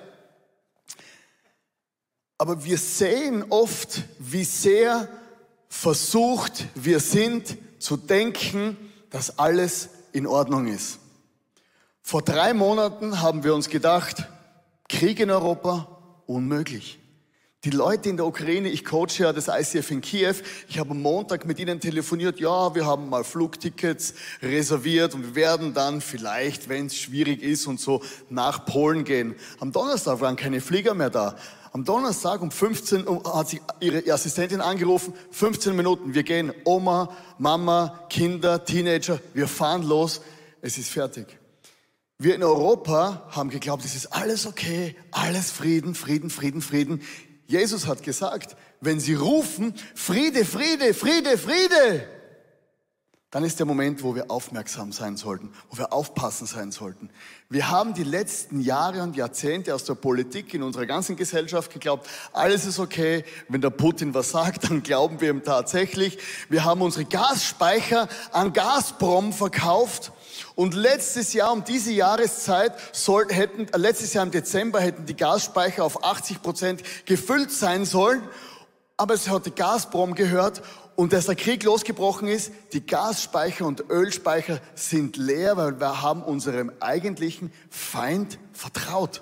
Aber 2.38 2.66
wir 2.66 2.78
sehen 2.78 3.46
oft, 3.50 4.04
wie 4.20 4.44
sehr 4.44 5.08
versucht 5.70 6.66
wir 6.76 7.00
sind 7.00 7.58
zu 7.80 7.98
denken, 7.98 8.78
dass 9.10 9.40
alles 9.40 9.90
in 10.12 10.28
Ordnung 10.28 10.68
ist. 10.68 11.00
Vor 12.02 12.22
drei 12.22 12.54
Monaten 12.54 13.22
haben 13.22 13.44
wir 13.44 13.56
uns 13.56 13.70
gedacht, 13.70 14.28
Krieg 14.88 15.20
in 15.20 15.32
Europa, 15.32 15.88
unmöglich. 16.28 17.00
Die 17.64 17.72
Leute 17.72 18.10
in 18.10 18.18
der 18.18 18.28
Ukraine, 18.28 18.70
ich 18.70 18.86
coache 18.86 19.18
ja 19.18 19.34
das 19.34 19.48
ICF 19.48 19.90
in 19.90 20.02
Kiew, 20.02 20.36
ich 20.68 20.78
habe 20.78 20.92
am 20.92 21.02
Montag 21.02 21.48
mit 21.48 21.58
ihnen 21.58 21.80
telefoniert, 21.80 22.40
ja, 22.40 22.76
wir 22.76 22.86
haben 22.86 23.10
mal 23.10 23.24
Flugtickets 23.24 24.14
reserviert 24.44 25.16
und 25.16 25.24
wir 25.24 25.36
werden 25.36 25.74
dann 25.74 26.00
vielleicht, 26.00 26.70
wenn 26.70 26.86
es 26.86 26.96
schwierig 26.96 27.42
ist 27.42 27.66
und 27.66 27.80
so, 27.80 28.04
nach 28.30 28.66
Polen 28.68 29.04
gehen. 29.04 29.34
Am 29.60 29.72
Donnerstag 29.72 30.22
waren 30.22 30.36
keine 30.36 30.62
Flieger 30.62 30.94
mehr 30.94 31.10
da. 31.10 31.36
Am 31.76 31.84
Donnerstag 31.84 32.42
um 32.42 32.52
15 32.52 33.06
Uhr 33.06 33.38
hat 33.38 33.50
sich 33.50 33.60
ihre 33.82 34.10
Assistentin 34.10 34.62
angerufen, 34.62 35.14
15 35.32 35.76
Minuten, 35.76 36.14
wir 36.14 36.24
gehen, 36.24 36.54
Oma, 36.64 37.14
Mama, 37.38 38.00
Kinder, 38.10 38.64
Teenager, 38.64 39.20
wir 39.34 39.50
fahren 39.50 39.84
los, 39.84 40.22
es 40.62 40.78
ist 40.78 40.90
fertig. 40.90 41.38
Wir 42.18 42.34
in 42.36 42.44
Europa 42.44 43.28
haben 43.30 43.50
geglaubt, 43.50 43.84
es 43.84 43.94
ist 43.94 44.06
alles 44.14 44.48
okay, 44.48 44.96
alles 45.12 45.52
Frieden, 45.52 45.96
Frieden, 45.96 46.30
Frieden, 46.30 46.62
Frieden. 46.62 47.02
Jesus 47.46 47.88
hat 47.88 48.04
gesagt, 48.04 48.56
wenn 48.80 49.02
sie 49.02 49.16
rufen, 49.16 49.74
Friede, 49.96 50.46
Friede, 50.46 50.94
Friede, 50.94 51.38
Friede, 51.38 52.08
dann 53.36 53.44
ist 53.44 53.60
der 53.60 53.66
Moment, 53.66 54.02
wo 54.02 54.16
wir 54.16 54.32
aufmerksam 54.32 54.94
sein 54.94 55.18
sollten, 55.18 55.52
wo 55.70 55.78
wir 55.78 55.92
aufpassen 55.92 56.48
sein 56.48 56.72
sollten. 56.72 57.10
Wir 57.50 57.70
haben 57.70 57.94
die 57.94 58.06
letzten 58.06 58.62
Jahre 58.62 59.04
und 59.04 59.18
Jahrzehnte 59.18 59.76
aus 59.76 59.84
der 59.84 59.96
Politik 59.96 60.54
in 60.54 60.64
unserer 60.64 60.86
ganzen 60.86 61.18
Gesellschaft 61.18 61.70
geglaubt, 61.70 62.08
alles 62.32 62.66
ist 62.66 62.80
okay, 62.80 63.26
wenn 63.50 63.60
der 63.60 63.72
Putin 63.72 64.14
was 64.14 64.30
sagt, 64.30 64.70
dann 64.70 64.84
glauben 64.84 65.20
wir 65.20 65.32
ihm 65.32 65.44
tatsächlich. 65.44 66.18
Wir 66.48 66.64
haben 66.64 66.82
unsere 66.82 67.04
Gasspeicher 67.04 68.08
an 68.32 68.54
Gazprom 68.54 69.34
verkauft 69.34 70.14
und 70.56 70.74
letztes 70.74 71.34
Jahr 71.34 71.52
um 71.52 71.66
diese 71.66 71.92
Jahreszeit 71.92 72.72
sollten, 72.94 73.34
hätten, 73.34 73.68
äh, 73.68 73.78
letztes 73.78 74.14
Jahr 74.14 74.24
im 74.24 74.32
Dezember 74.32 74.80
hätten 74.80 75.08
die 75.08 75.18
Gasspeicher 75.18 75.84
auf 75.84 76.06
80 76.06 76.42
Prozent 76.42 76.84
gefüllt 77.06 77.52
sein 77.52 77.84
sollen. 77.84 78.22
Aber 78.96 79.14
es 79.14 79.28
hatte 79.28 79.52
Gazprom 79.52 80.16
gehört 80.16 80.62
und 80.96 81.14
als 81.14 81.26
der 81.26 81.36
Krieg 81.36 81.64
losgebrochen 81.64 82.28
ist, 82.28 82.52
die 82.74 82.86
Gasspeicher 82.86 83.66
und 83.66 83.90
Ölspeicher 83.90 84.62
sind 84.76 85.18
leer, 85.18 85.58
weil 85.58 85.80
wir 85.80 86.02
haben 86.02 86.24
unserem 86.24 86.72
eigentlichen 86.80 87.52
Feind 87.70 88.40
vertraut. 88.54 89.22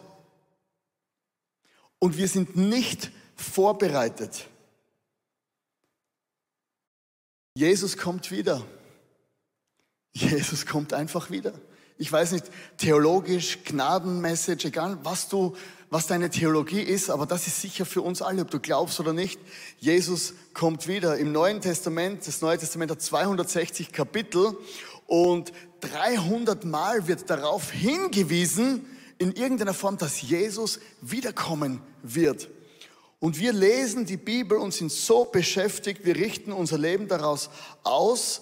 Und 1.98 2.18
wir 2.18 2.28
sind 2.28 2.56
nicht 2.56 3.12
vorbereitet. 3.36 4.48
Jesus 7.56 7.98
kommt 7.98 8.30
wieder. 8.30 8.64
Jesus 10.12 10.66
kommt 10.66 10.94
einfach 10.94 11.32
wieder. 11.32 11.54
Ich 11.98 12.12
weiß 12.12 12.32
nicht, 12.32 12.46
theologisch, 12.78 13.60
Gnadenmessage, 13.66 14.68
egal 14.68 14.98
was 15.04 15.30
du, 15.30 15.56
was 15.90 16.08
deine 16.08 16.32
Theologie 16.32 16.82
ist, 16.82 17.12
aber 17.12 17.28
das 17.28 17.46
ist 17.46 17.62
sicher 17.62 17.86
für 17.86 18.02
uns 18.02 18.24
alle, 18.24 18.42
ob 18.42 18.50
du 18.50 18.60
glaubst 18.60 19.00
oder 19.00 19.14
nicht. 19.14 19.40
Jesus 19.78 20.34
kommt 20.56 20.88
wieder. 20.88 21.18
Im 21.18 21.32
Neuen 21.32 21.62
Testament, 21.62 22.26
das 22.26 22.42
Neue 22.42 22.58
Testament 22.58 22.90
hat 22.90 23.02
260 23.02 23.92
Kapitel 23.92 24.58
und 25.06 25.54
300 25.82 26.66
Mal 26.66 27.08
wird 27.08 27.30
darauf 27.30 27.70
hingewiesen, 27.72 28.88
in 29.20 29.34
irgendeiner 29.34 29.76
Form, 29.76 29.98
dass 29.98 30.22
Jesus 30.22 30.80
wiederkommen 31.02 31.80
wird. 32.02 32.50
Und 33.20 33.40
wir 33.40 33.54
lesen 33.54 34.06
die 34.06 34.18
Bibel 34.18 34.58
und 34.58 34.74
sind 34.74 34.92
so 34.92 35.26
beschäftigt, 35.26 36.06
wir 36.06 36.16
richten 36.16 36.52
unser 36.52 36.78
Leben 36.78 37.08
daraus 37.08 37.52
aus, 37.84 38.42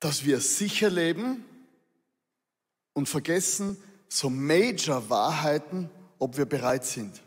dass 0.00 0.24
wir 0.24 0.40
sicher 0.40 0.88
leben 0.88 1.44
und 2.98 3.08
vergessen 3.08 3.76
so 4.08 4.28
Major-Wahrheiten, 4.28 5.88
ob 6.18 6.36
wir 6.36 6.46
bereit 6.46 6.84
sind. 6.84 7.22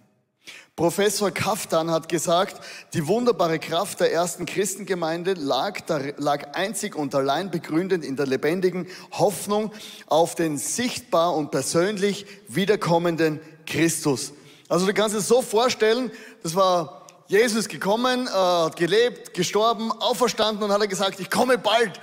Professor 0.75 1.31
Kaftan 1.31 1.91
hat 1.91 2.09
gesagt, 2.09 2.61
die 2.93 3.07
wunderbare 3.07 3.57
Kraft 3.57 4.01
der 4.01 4.11
ersten 4.11 4.45
Christengemeinde 4.45 5.33
lag, 5.33 5.79
lag 6.17 6.55
einzig 6.55 6.95
und 6.95 7.15
allein 7.15 7.51
begründet 7.51 8.03
in 8.03 8.17
der 8.17 8.25
lebendigen 8.25 8.85
Hoffnung 9.13 9.71
auf 10.07 10.35
den 10.35 10.57
sichtbar 10.57 11.35
und 11.35 11.51
persönlich 11.51 12.25
wiederkommenden 12.49 13.39
Christus. 13.65 14.33
Also 14.67 14.85
du 14.85 14.93
kannst 14.93 15.15
es 15.15 15.29
so 15.29 15.41
vorstellen, 15.41 16.11
das 16.43 16.53
war 16.53 17.05
Jesus 17.27 17.69
gekommen, 17.69 18.27
äh, 18.27 18.31
hat 18.31 18.75
gelebt, 18.75 19.33
gestorben, 19.33 19.89
auferstanden 19.93 20.63
und 20.63 20.71
hat 20.73 20.81
er 20.81 20.87
gesagt, 20.87 21.21
ich 21.21 21.29
komme 21.29 21.57
bald. 21.57 21.97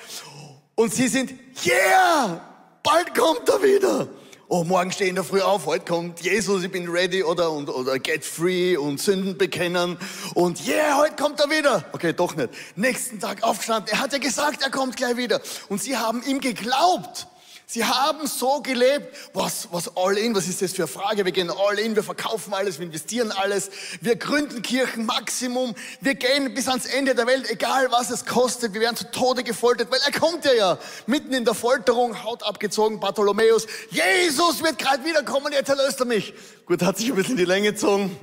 Und 0.75 0.94
sie 0.94 1.08
sind, 1.08 1.34
yeah, 1.66 2.48
bald 2.88 3.14
kommt 3.14 3.49
er 3.49 3.62
wieder. 3.62 4.09
Oh, 4.50 4.64
morgen 4.64 4.90
stehen 4.90 5.14
da 5.14 5.23
früh 5.23 5.42
auf, 5.42 5.66
heute 5.66 5.85
kommt 5.85 6.21
Jesus, 6.21 6.64
ich 6.64 6.71
bin 6.71 6.88
ready 6.88 7.23
oder, 7.23 7.52
und, 7.52 7.68
oder 7.68 7.99
get 7.99 8.25
free 8.25 8.78
und 8.78 8.99
Sünden 8.99 9.37
bekennen 9.37 9.99
und 10.33 10.66
yeah, 10.66 10.97
heute 10.97 11.16
kommt 11.16 11.38
er 11.38 11.50
wieder. 11.50 11.85
Okay, 11.92 12.14
doch 12.14 12.35
nicht. 12.35 12.49
Nächsten 12.76 13.21
Tag 13.21 13.42
aufgestanden, 13.42 13.92
er 13.92 14.00
hat 14.00 14.14
ja 14.14 14.18
gesagt, 14.18 14.62
er 14.62 14.71
kommt 14.71 14.97
gleich 14.97 15.18
wieder. 15.18 15.42
Und 15.68 15.83
sie 15.83 15.99
haben 15.99 16.23
ihm 16.23 16.40
geglaubt. 16.40 17.26
Sie 17.70 17.84
haben 17.84 18.26
so 18.26 18.62
gelebt. 18.62 19.14
Was, 19.34 19.68
was 19.70 19.94
all 19.94 20.16
in? 20.16 20.34
Was 20.34 20.48
ist 20.48 20.62
das 20.62 20.72
für 20.72 20.84
eine 20.84 20.88
Frage? 20.88 21.26
Wir 21.26 21.32
gehen 21.32 21.50
all 21.50 21.78
in, 21.78 21.96
wir 21.96 22.02
verkaufen 22.02 22.54
alles, 22.54 22.78
wir 22.78 22.87
investieren 22.87 23.30
alles, 23.30 23.70
wir 24.00 24.16
gründen 24.16 24.62
Kirchen 24.62 25.04
Maximum, 25.04 25.75
wir 26.00 26.14
gehen 26.14 26.54
bis 26.54 26.66
ans 26.66 26.87
Ende 26.87 27.14
der 27.14 27.26
Welt, 27.26 27.50
egal 27.50 27.90
was 27.90 28.08
es 28.08 28.25
kostet. 28.25 28.72
Wir 28.72 28.80
werden 28.80 28.96
zu 28.96 29.10
Tode 29.10 29.44
gefoltert, 29.44 29.90
weil 29.90 30.00
er 30.06 30.18
kommt 30.18 30.46
ja 30.46 30.54
ja. 30.54 30.78
Mitten 31.04 31.34
in 31.34 31.44
der 31.44 31.52
Folterung, 31.52 32.25
Haut 32.25 32.42
abgezogen, 32.42 33.00
Bartholomäus. 33.00 33.66
Jesus 33.90 34.62
wird 34.62 34.78
gerade 34.78 35.04
wiederkommen, 35.04 35.52
jetzt 35.52 35.68
erlöst 35.68 36.00
er 36.00 36.06
mich. 36.06 36.32
Gut, 36.64 36.82
hat 36.82 36.96
sich 36.96 37.10
ein 37.10 37.16
bisschen 37.16 37.37
die 37.37 37.44
Länge 37.44 37.72
gezogen. 37.72 38.18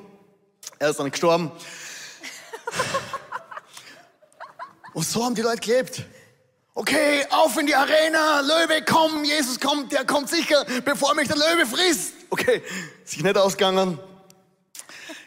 Er 0.80 0.90
ist 0.90 1.00
dann 1.00 1.12
gestorben. 1.12 1.52
Und 4.94 5.06
so 5.06 5.24
haben 5.24 5.36
die 5.36 5.44
Leute 5.44 5.60
gelebt. 5.60 6.04
Okay, 6.78 7.26
auf 7.30 7.58
in 7.58 7.68
die 7.68 7.74
Arena, 7.74 8.42
Löwe, 8.42 8.84
komm, 8.86 9.24
Jesus 9.24 9.62
kommt, 9.62 9.94
der 9.94 10.04
kommt 10.04 10.28
sicher, 10.28 10.66
bevor 10.84 11.16
mich 11.16 11.30
der 11.30 11.38
Löwe 11.38 11.66
frisst. 11.66 12.12
Okay, 12.30 12.62
sich 13.06 13.24
nicht 13.24 13.38
ausgegangen. 13.38 13.98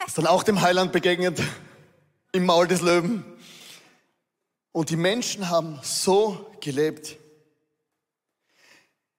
Ist 0.06 0.18
dann 0.18 0.26
auch 0.26 0.42
dem 0.42 0.60
Heiland 0.60 0.92
begegnet, 0.92 1.40
im 2.32 2.44
Maul 2.44 2.68
des 2.68 2.82
Löwen. 2.82 3.24
Und 4.72 4.90
die 4.90 4.96
Menschen 4.96 5.48
haben 5.48 5.80
so 5.82 6.54
gelebt. 6.60 7.16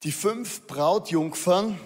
Die 0.03 0.11
fünf 0.11 0.67
Brautjungfern 0.67 1.79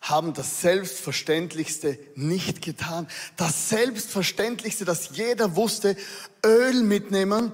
haben 0.00 0.34
das 0.34 0.60
Selbstverständlichste 0.60 2.00
nicht 2.16 2.62
getan. 2.62 3.06
Das 3.36 3.68
Selbstverständlichste, 3.68 4.84
das 4.84 5.10
jeder 5.12 5.54
wusste, 5.54 5.96
Öl 6.44 6.82
mitnehmen, 6.82 7.52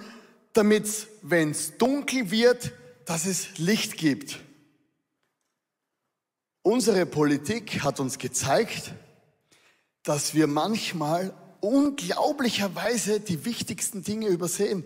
damit, 0.55 1.09
wenn 1.23 1.51
es 1.51 1.77
dunkel 1.77 2.31
wird, 2.31 2.73
dass 3.05 3.27
es 3.27 3.59
Licht 3.59 3.97
gibt. 3.97 4.40
Unsere 6.62 7.05
Politik 7.05 7.83
hat 7.83 8.01
uns 8.01 8.19
gezeigt, 8.19 8.95
dass 10.03 10.35
wir 10.35 10.47
manchmal 10.47 11.35
unglaublicherweise 11.61 13.21
die 13.21 13.45
wichtigsten 13.45 14.03
Dinge 14.03 14.29
übersehen. 14.29 14.85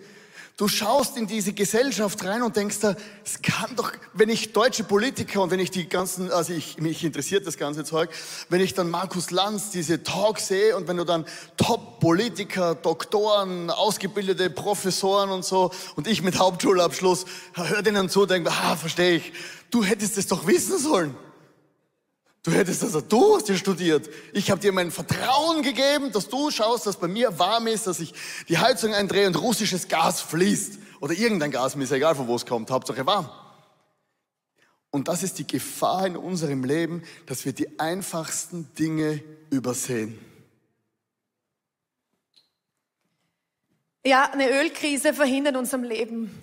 Du 0.58 0.66
schaust 0.66 1.16
in 1.16 1.28
diese 1.28 1.52
Gesellschaft 1.52 2.24
rein 2.24 2.42
und 2.42 2.56
denkst 2.56 2.80
da, 2.80 2.96
es 3.24 3.40
kann 3.42 3.76
doch, 3.76 3.92
wenn 4.12 4.28
ich 4.28 4.52
deutsche 4.52 4.82
Politiker 4.82 5.40
und 5.40 5.52
wenn 5.52 5.60
ich 5.60 5.70
die 5.70 5.88
ganzen, 5.88 6.32
also 6.32 6.52
ich, 6.52 6.78
mich 6.78 7.04
interessiert 7.04 7.46
das 7.46 7.58
ganze 7.58 7.84
Zeug, 7.84 8.10
wenn 8.48 8.60
ich 8.60 8.74
dann 8.74 8.90
Markus 8.90 9.30
Lanz 9.30 9.70
diese 9.70 10.02
Talks 10.02 10.48
sehe 10.48 10.76
und 10.76 10.88
wenn 10.88 10.96
du 10.96 11.04
dann 11.04 11.26
Top-Politiker, 11.58 12.74
Doktoren, 12.74 13.70
ausgebildete 13.70 14.50
Professoren 14.50 15.30
und 15.30 15.44
so 15.44 15.70
und 15.94 16.08
ich 16.08 16.24
mit 16.24 16.40
Hauptschulabschluss, 16.40 17.26
hör 17.54 17.82
denen 17.82 18.08
zu, 18.08 18.26
denke, 18.26 18.50
ah, 18.50 18.74
verstehe 18.74 19.18
ich, 19.18 19.32
du 19.70 19.84
hättest 19.84 20.18
es 20.18 20.26
doch 20.26 20.48
wissen 20.48 20.76
sollen. 20.76 21.14
Du 22.48 22.54
hättest 22.54 22.82
also, 22.82 23.02
du 23.02 23.36
hast 23.36 23.46
dir 23.50 23.58
studiert. 23.58 24.08
Ich 24.32 24.50
habe 24.50 24.58
dir 24.58 24.72
mein 24.72 24.90
Vertrauen 24.90 25.60
gegeben, 25.60 26.12
dass 26.12 26.30
du 26.30 26.50
schaust, 26.50 26.86
dass 26.86 26.96
bei 26.96 27.06
mir 27.06 27.38
warm 27.38 27.66
ist, 27.66 27.86
dass 27.86 28.00
ich 28.00 28.14
die 28.48 28.56
Heizung 28.56 28.94
eindrehe 28.94 29.26
und 29.26 29.34
russisches 29.34 29.86
Gas 29.86 30.22
fließt. 30.22 30.78
Oder 31.00 31.12
irgendein 31.12 31.50
Gas, 31.50 31.76
mir 31.76 31.84
ist 31.84 31.92
egal, 31.92 32.14
von 32.14 32.26
wo 32.26 32.34
es 32.34 32.46
kommt, 32.46 32.70
Hauptsache 32.70 33.04
warm. 33.04 33.28
Und 34.90 35.08
das 35.08 35.22
ist 35.22 35.38
die 35.38 35.46
Gefahr 35.46 36.06
in 36.06 36.16
unserem 36.16 36.64
Leben, 36.64 37.02
dass 37.26 37.44
wir 37.44 37.52
die 37.52 37.78
einfachsten 37.78 38.72
Dinge 38.78 39.22
übersehen. 39.50 40.18
Ja, 44.06 44.30
eine 44.32 44.48
Ölkrise 44.48 45.12
verhindert 45.12 45.54
unserem 45.54 45.82
Leben. 45.82 46.42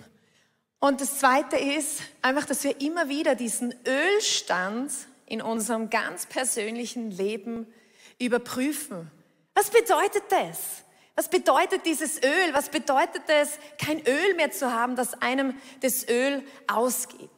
Und 0.78 1.02
das 1.02 1.18
Zweite 1.18 1.58
ist 1.58 2.02
einfach, 2.22 2.46
dass 2.46 2.63
wir 2.63 2.80
immer 2.80 3.10
wieder 3.10 3.34
diesen 3.34 3.74
Ölstand 3.88 4.91
in 5.26 5.42
unserem 5.42 5.90
ganz 5.90 6.26
persönlichen 6.26 7.12
Leben 7.12 7.72
überprüfen. 8.20 9.12
Was 9.54 9.70
bedeutet 9.70 10.24
das? 10.30 10.84
Was 11.16 11.30
bedeutet 11.30 11.86
dieses 11.86 12.22
Öl? 12.22 12.54
Was 12.54 12.70
bedeutet 12.70 13.24
es, 13.28 13.58
kein 13.78 14.06
Öl 14.06 14.36
mehr 14.36 14.52
zu 14.52 14.72
haben, 14.72 14.96
dass 14.96 15.22
einem 15.22 15.60
das 15.82 16.08
Öl 16.10 16.44
ausgeht? 16.68 17.30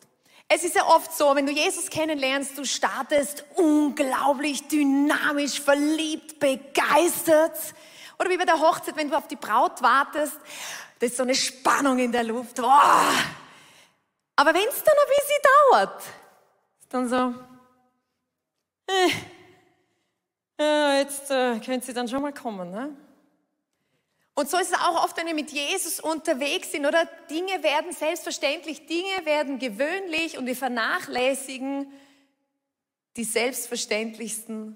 Es 0.50 0.64
ist 0.64 0.76
ja 0.76 0.86
oft 0.88 1.14
so, 1.14 1.36
wenn 1.36 1.46
du 1.46 1.52
Jesus 1.52 1.90
kennenlernst, 1.90 2.58
du 2.58 2.66
startest 2.66 3.44
unglaublich 3.56 4.68
dynamisch, 4.68 5.60
verliebt, 5.60 6.40
begeistert. 6.40 7.58
Oder 8.18 8.30
wie 8.30 8.38
bei 8.38 8.46
der 8.46 8.60
Hochzeit, 8.60 8.96
wenn 8.96 9.10
du 9.10 9.18
auf 9.18 9.28
die 9.28 9.36
Braut 9.36 9.82
wartest, 9.82 10.38
da 11.00 11.06
ist 11.06 11.18
so 11.18 11.24
eine 11.24 11.36
Spannung 11.36 12.00
in 12.00 12.12
der 12.12 12.24
Luft. 12.24 12.60
Oh. 12.60 12.64
Aber 14.38 14.54
wenn 14.54 14.68
es 14.70 14.84
dann 14.84 14.96
ein 14.96 15.10
bisschen 15.10 15.42
dauert, 15.72 16.02
ist 16.80 16.94
dann 16.94 17.10
so, 17.10 17.34
äh, 18.88 19.10
äh, 20.60 21.00
jetzt 21.00 21.30
äh, 21.30 21.60
können 21.60 21.82
Sie 21.82 21.94
dann 21.94 22.08
schon 22.08 22.22
mal 22.22 22.34
kommen. 22.34 22.72
Ne? 22.72 22.96
Und 24.34 24.50
so 24.50 24.58
ist 24.58 24.72
es 24.72 24.80
auch 24.80 25.04
oft, 25.04 25.18
wenn 25.18 25.26
wir 25.26 25.34
mit 25.34 25.52
Jesus 25.52 26.00
unterwegs 26.00 26.72
sind, 26.72 26.86
oder? 26.86 27.06
Dinge 27.30 27.64
werden 27.64 27.92
selbstverständlich, 27.92 28.86
Dinge 28.86 29.26
werden 29.26 29.58
gewöhnlich 29.58 30.38
und 30.38 30.46
wir 30.46 30.56
vernachlässigen 30.56 31.92
die 33.16 33.24
selbstverständlichsten 33.24 34.76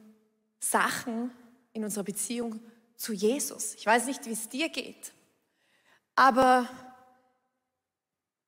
Sachen 0.59 1.31
in 1.73 1.83
unserer 1.83 2.03
Beziehung 2.03 2.59
zu 2.95 3.13
Jesus. 3.13 3.75
Ich 3.75 3.85
weiß 3.85 4.07
nicht, 4.07 4.25
wie 4.25 4.31
es 4.31 4.49
dir 4.49 4.69
geht, 4.69 5.13
aber 6.15 6.67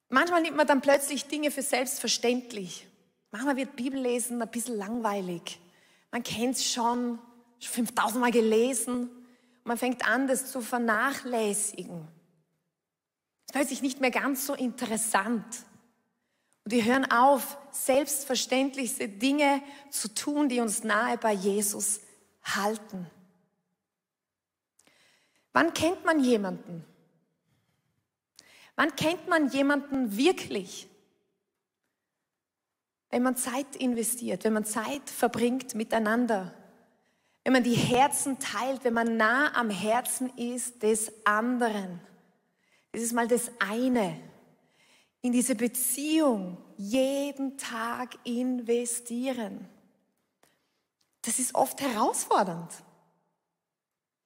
manchmal 0.10 0.42
nimmt 0.42 0.58
man 0.58 0.66
dann 0.66 0.82
plötzlich 0.82 1.26
Dinge 1.26 1.52
für 1.52 1.62
selbstverständlich. 1.62 2.88
Manchmal 3.34 3.58
wird 3.58 3.76
Bibellesen 3.76 4.40
ein 4.40 4.52
bisschen 4.52 4.78
langweilig. 4.78 5.60
Man 6.12 6.22
kennt 6.22 6.56
es 6.56 6.72
schon, 6.72 7.18
schon 7.58 7.74
5000 7.74 8.22
Mal 8.22 8.32
gelesen. 8.32 9.10
Man 9.64 9.76
fängt 9.76 10.08
an, 10.08 10.28
das 10.28 10.52
zu 10.52 10.62
vernachlässigen. 10.62 12.08
Es 13.40 13.48
ist 13.48 13.54
plötzlich 13.54 13.82
nicht 13.82 14.00
mehr 14.00 14.12
ganz 14.12 14.46
so 14.46 14.54
interessant. 14.54 15.44
Und 16.64 16.74
wir 16.74 16.86
hören 16.86 17.10
auf, 17.10 17.58
selbstverständlichste 17.72 19.10
Dinge 19.10 19.64
zu 19.90 20.14
tun, 20.14 20.48
die 20.48 20.60
uns 20.60 20.84
nahe 20.84 21.18
bei 21.18 21.34
Jesus 21.34 22.02
halten. 22.44 23.08
Wann 25.54 25.74
kennt 25.74 26.06
man 26.06 26.24
jemanden? 26.24 26.86
Wann 28.76 28.96
kennt 28.96 29.28
man 29.28 29.50
jemanden 29.50 30.18
wirklich? 30.18 30.88
Wenn 33.14 33.22
man 33.22 33.36
Zeit 33.36 33.76
investiert, 33.76 34.44
wenn 34.44 34.54
man 34.54 34.66
Zeit 34.66 35.08
verbringt 35.08 35.76
miteinander, 35.76 36.52
wenn 37.44 37.54
man 37.54 37.62
die 37.62 37.76
Herzen 37.76 38.40
teilt, 38.40 38.84
wenn 38.84 38.96
man 38.96 39.18
nah 39.18 39.56
am 39.56 39.70
Herzen 39.70 40.36
ist 40.36 40.82
des 40.82 41.14
anderen. 41.24 42.00
Das 42.92 43.04
ist 43.04 43.14
mal 43.14 43.28
das 43.28 43.52
eine. 43.60 44.20
In 45.22 45.32
diese 45.32 45.54
Beziehung 45.54 46.58
jeden 46.76 47.56
Tag 47.60 48.18
investieren. 48.24 49.70
Das 51.22 51.38
ist 51.38 51.54
oft 51.54 51.82
herausfordernd, 51.82 52.72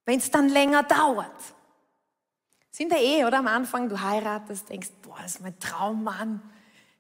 wenn 0.06 0.19
es 0.19 0.32
dann 0.32 0.47
länger 0.47 0.84
dauert. 0.84 1.43
Sind 2.71 2.89
wir 2.89 3.02
eh, 3.02 3.26
oder 3.26 3.39
am 3.39 3.47
Anfang, 3.47 3.89
du 3.89 4.00
heiratest, 4.00 4.69
denkst, 4.69 4.91
boah, 5.02 5.17
das 5.21 5.36
ist 5.36 5.41
mein 5.41 5.60
Traummann. 5.60 6.41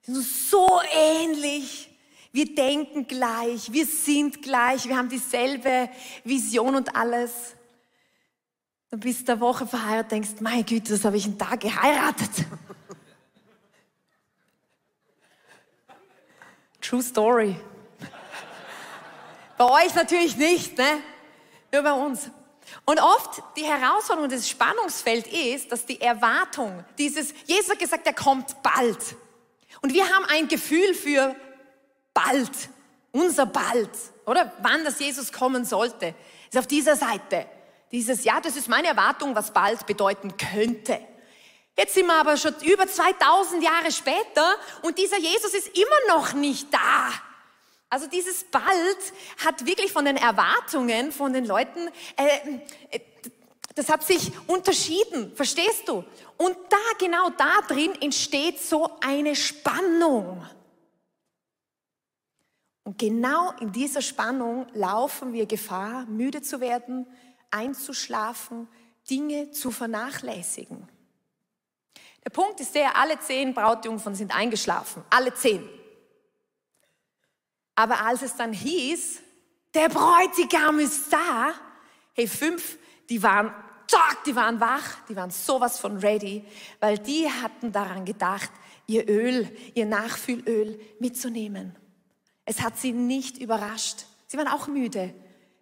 Wir 0.05 0.15
sind 0.15 0.25
so 0.25 0.81
ähnlich. 0.91 1.89
Wir 2.31 2.53
denken 2.53 3.07
gleich, 3.07 3.71
wir 3.71 3.85
sind 3.85 4.41
gleich, 4.41 4.87
wir 4.87 4.95
haben 4.95 5.09
dieselbe 5.09 5.89
Vision 6.23 6.75
und 6.75 6.95
alles. 6.95 7.31
Dann 8.89 8.99
bist 8.99 9.27
du 9.27 9.31
eine 9.31 9.41
Woche 9.41 9.65
verheiratet, 9.65 10.11
denkst, 10.11 10.29
mein 10.39 10.65
Güte, 10.65 10.93
das 10.93 11.03
habe 11.03 11.17
ich 11.17 11.25
einen 11.25 11.37
Tag 11.39 11.59
geheiratet. 11.61 12.29
True 16.81 17.01
Story. 17.01 17.55
Bei 19.57 19.85
euch 19.85 19.95
natürlich 19.95 20.37
nicht, 20.37 20.77
ne? 20.77 21.01
Nur 21.73 21.81
bei 21.81 21.91
uns. 21.91 22.29
Und 22.85 23.01
oft 23.01 23.41
die 23.57 23.65
Herausforderung, 23.65 24.29
das 24.29 24.47
Spannungsfeld 24.47 25.27
ist, 25.27 25.71
dass 25.71 25.85
die 25.85 25.99
Erwartung, 25.99 26.85
dieses, 26.97 27.33
Jesus 27.45 27.71
hat 27.71 27.79
gesagt, 27.79 28.05
er 28.05 28.13
kommt 28.13 28.61
bald. 28.61 29.15
Und 29.81 29.93
wir 29.93 30.03
haben 30.03 30.25
ein 30.25 30.47
Gefühl 30.47 30.93
für 30.93 31.35
bald, 32.13 32.51
unser 33.11 33.45
bald, 33.45 33.89
oder? 34.25 34.51
Wann 34.61 34.83
das 34.83 34.99
Jesus 34.99 35.31
kommen 35.31 35.65
sollte, 35.65 36.15
ist 36.49 36.57
auf 36.57 36.67
dieser 36.67 36.95
Seite. 36.95 37.45
Dieses, 37.91 38.23
ja, 38.23 38.41
das 38.41 38.55
ist 38.55 38.67
meine 38.67 38.87
Erwartung, 38.87 39.35
was 39.35 39.51
bald 39.51 39.85
bedeuten 39.85 40.35
könnte. 40.37 40.99
Jetzt 41.77 41.93
sind 41.93 42.07
wir 42.07 42.15
aber 42.15 42.37
schon 42.37 42.55
über 42.63 42.87
2000 42.87 43.63
Jahre 43.63 43.91
später 43.91 44.55
und 44.81 44.97
dieser 44.97 45.19
Jesus 45.19 45.53
ist 45.53 45.77
immer 45.77 46.15
noch 46.15 46.33
nicht 46.33 46.73
da. 46.73 47.11
Also 47.89 48.07
dieses 48.07 48.43
bald 48.45 48.65
hat 49.45 49.65
wirklich 49.65 49.93
von 49.93 50.03
den 50.03 50.17
Erwartungen 50.17 51.11
von 51.13 51.31
den 51.31 51.45
Leuten, 51.45 51.87
äh, 52.17 52.97
äh, 52.97 52.99
das 53.77 53.89
hat 53.89 54.03
sich 54.03 54.31
unterschieden, 54.47 55.35
verstehst 55.35 55.87
du? 55.87 56.03
Und 56.37 56.57
da, 56.69 56.77
genau 56.97 57.29
da 57.29 57.61
drin 57.67 57.93
entsteht 58.01 58.59
so 58.59 58.89
eine 59.01 59.35
Spannung. 59.35 60.45
Und 62.83 62.97
genau 62.97 63.51
in 63.59 63.71
dieser 63.71 64.01
Spannung 64.01 64.65
laufen 64.73 65.33
wir 65.33 65.45
Gefahr, 65.45 66.05
müde 66.05 66.41
zu 66.41 66.59
werden, 66.59 67.05
einzuschlafen, 67.51 68.67
Dinge 69.09 69.51
zu 69.51 69.71
vernachlässigen. 69.71 70.87
Der 72.23 72.29
Punkt 72.29 72.59
ist 72.59 72.73
der, 72.75 72.95
alle 72.95 73.19
zehn 73.19 73.53
Brautjungfern 73.53 74.15
sind 74.15 74.35
eingeschlafen, 74.35 75.03
alle 75.09 75.33
zehn. 75.33 75.67
Aber 77.75 78.01
als 78.01 78.21
es 78.23 78.35
dann 78.35 78.53
hieß, 78.53 79.21
der 79.73 79.89
Bräutigam 79.89 80.79
ist 80.79 81.13
da, 81.13 81.53
hey, 82.13 82.27
fünf, 82.27 82.79
die 83.09 83.21
waren, 83.21 83.53
zack, 83.87 84.23
die 84.25 84.35
waren 84.35 84.59
wach, 84.59 85.05
die 85.07 85.15
waren 85.15 85.31
sowas 85.31 85.79
von 85.79 85.97
ready, 85.97 86.43
weil 86.79 86.97
die 86.97 87.29
hatten 87.29 87.71
daran 87.71 88.05
gedacht, 88.05 88.51
ihr 88.85 89.07
Öl, 89.07 89.49
ihr 89.73 89.85
Nachfüllöl 89.85 90.79
mitzunehmen. 90.99 91.75
Es 92.45 92.61
hat 92.61 92.77
sie 92.77 92.93
nicht 92.93 93.37
überrascht. 93.37 94.05
Sie 94.27 94.37
waren 94.37 94.47
auch 94.47 94.67
müde. 94.67 95.13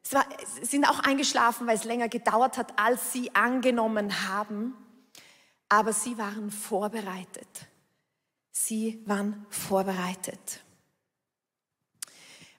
Sie 0.03 0.17
sind 0.65 0.85
auch 0.85 0.99
eingeschlafen, 0.99 1.65
weil 1.65 1.77
es 1.77 1.83
länger 1.83 2.09
gedauert 2.09 2.57
hat, 2.57 2.77
als 2.77 3.11
sie 3.11 3.33
angenommen 3.33 4.29
haben. 4.29 4.75
Aber 5.67 5.93
sie 5.93 6.17
waren 6.17 6.51
vorbereitet. 6.51 7.67
Sie 8.51 9.01
waren 9.05 9.45
vorbereitet. 9.49 10.63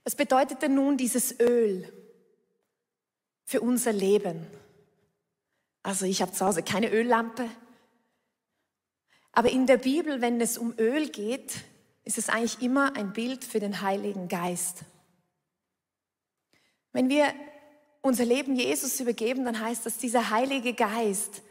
Was 0.02 0.16
bedeutet 0.16 0.62
denn 0.62 0.74
nun 0.74 0.96
dieses 0.96 1.38
Öl 1.38 1.92
für 3.44 3.60
unser 3.60 3.92
Leben? 3.92 4.46
Also 5.86 6.04
ich 6.04 6.20
habe 6.20 6.32
zu 6.32 6.44
Hause 6.44 6.64
keine 6.64 6.90
Öllampe. 6.90 7.48
Aber 9.30 9.50
in 9.50 9.68
der 9.68 9.76
Bibel, 9.76 10.20
wenn 10.20 10.40
es 10.40 10.58
um 10.58 10.74
Öl 10.78 11.08
geht, 11.10 11.52
ist 12.02 12.18
es 12.18 12.28
eigentlich 12.28 12.60
immer 12.60 12.96
ein 12.96 13.12
Bild 13.12 13.44
für 13.44 13.60
den 13.60 13.82
Heiligen 13.82 14.26
Geist. 14.26 14.78
Wenn 16.92 17.08
wir 17.08 17.32
unser 18.00 18.24
Leben 18.24 18.56
Jesus 18.56 18.98
übergeben, 18.98 19.44
dann 19.44 19.60
heißt 19.60 19.86
das, 19.86 19.96
dieser 19.98 20.30
Heilige 20.30 20.74
Geist 20.74 21.42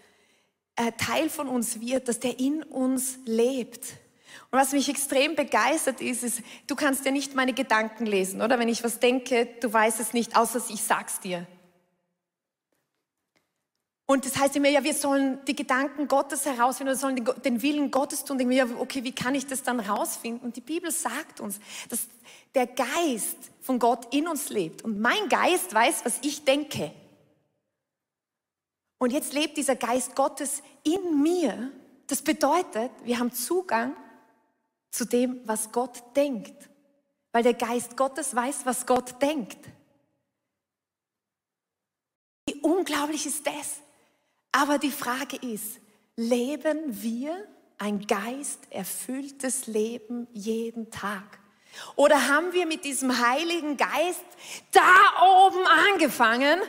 äh, 0.76 0.91
Teil 0.98 1.30
von 1.30 1.48
uns 1.48 1.80
wird, 1.80 2.10
dass 2.10 2.19
der 2.19 2.38
in 2.38 2.62
uns 2.62 3.19
lebt. 3.24 3.86
Und 4.52 4.60
was 4.60 4.74
mich 4.74 4.89
extrem 4.89 5.36
begeistert 5.36 6.02
ist, 6.02 6.24
ist, 6.24 6.41
du 6.67 6.76
kannst 6.76 7.06
ja 7.06 7.12
nicht 7.12 7.36
meine 7.36 7.54
Gedanken 7.54 8.06
lesen, 8.06 8.41
oder? 8.41 8.60
Wenn 8.60 8.67
ich 8.67 8.84
was 8.84 9.00
denke, 9.00 9.48
du 9.62 9.71
weißt 9.71 10.02
es 10.02 10.12
nicht, 10.12 10.36
außer 10.36 10.62
ich 10.67 10.82
sag's 10.82 11.21
dir. 11.21 11.48
Und 14.07 14.25
das 14.25 14.37
heißt 14.37 14.55
immer, 14.55 14.69
ja, 14.69 14.83
wir 14.83 14.93
sollen 14.93 15.43
die 15.45 15.55
Gedanken 15.55 16.07
Gottes 16.07 16.45
herausfinden, 16.45 16.93
wir 16.93 16.97
sollen 16.97 17.25
den 17.43 17.61
Willen 17.63 17.89
Gottes 17.89 18.23
tun. 18.23 18.51
Ja, 18.51 18.67
okay, 18.77 19.03
wie 19.03 19.13
kann 19.13 19.33
ich 19.33 19.47
das 19.47 19.63
dann 19.63 19.79
herausfinden? 19.79 20.45
Und 20.45 20.55
die 20.55 20.61
Bibel 20.61 20.91
sagt 20.91 21.39
uns, 21.39 21.59
dass 21.89 22.07
der 22.53 22.67
Geist 22.67 23.37
von 23.61 23.79
Gott 23.79 24.13
in 24.13 24.27
uns 24.27 24.49
lebt. 24.49 24.83
Und 24.83 24.99
mein 24.99 25.27
Geist 25.27 25.73
weiß, 25.73 26.05
was 26.05 26.19
ich 26.21 26.45
denke. 26.45 26.91
Und 28.99 29.11
jetzt 29.11 29.33
lebt 29.33 29.57
dieser 29.57 29.75
Geist 29.75 30.15
Gottes 30.15 30.61
in 30.83 31.23
mir. 31.23 31.71
Das 32.05 32.21
bedeutet, 32.21 32.91
wir 33.03 33.17
haben 33.17 33.33
Zugang 33.33 33.95
zu 34.91 35.05
dem, 35.05 35.41
was 35.45 35.71
Gott 35.71 36.03
denkt. 36.15 36.69
Weil 37.31 37.41
der 37.41 37.55
Geist 37.55 37.97
Gottes 37.97 38.35
weiß, 38.35 38.67
was 38.67 38.85
Gott 38.85 39.19
denkt. 39.19 39.57
Wie 42.47 42.61
unglaublich 42.61 43.25
ist 43.25 43.45
das? 43.47 43.81
Aber 44.57 44.77
die 44.77 44.91
Frage 44.91 45.35
ist, 45.35 45.81
leben 46.15 46.79
wir 46.87 47.45
ein 47.77 48.07
geisterfülltes 48.07 49.67
Leben 49.67 50.27
jeden 50.31 50.89
Tag? 50.89 51.39
Oder 51.97 52.29
haben 52.29 52.53
wir 52.53 52.65
mit 52.65 52.85
diesem 52.85 53.19
Heiligen 53.19 53.75
Geist 53.75 54.23
da 54.71 54.81
oben 55.45 55.67
angefangen, 55.91 56.61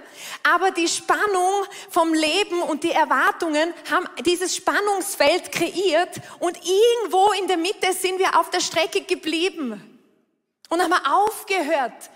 aber 0.43 0.73
die 0.73 0.89
Spannung 0.89 1.53
vom 1.89 2.13
Leben 2.13 2.61
und 2.63 2.83
die 2.83 2.91
Erwartungen 2.91 3.73
haben 3.89 4.09
dieses 4.25 4.57
Spannungsfeld 4.57 5.53
kreiert 5.53 6.21
und 6.41 6.59
irgendwo 6.59 7.31
in 7.41 7.47
der 7.47 7.57
Mitte 7.57 7.93
sind 7.93 8.19
wir 8.19 8.37
auf 8.37 8.51
der 8.51 8.59
Strecke 8.59 9.03
geblieben 9.03 9.81
und 10.71 10.83
haben 10.83 10.93
aufgehört, 10.93 12.11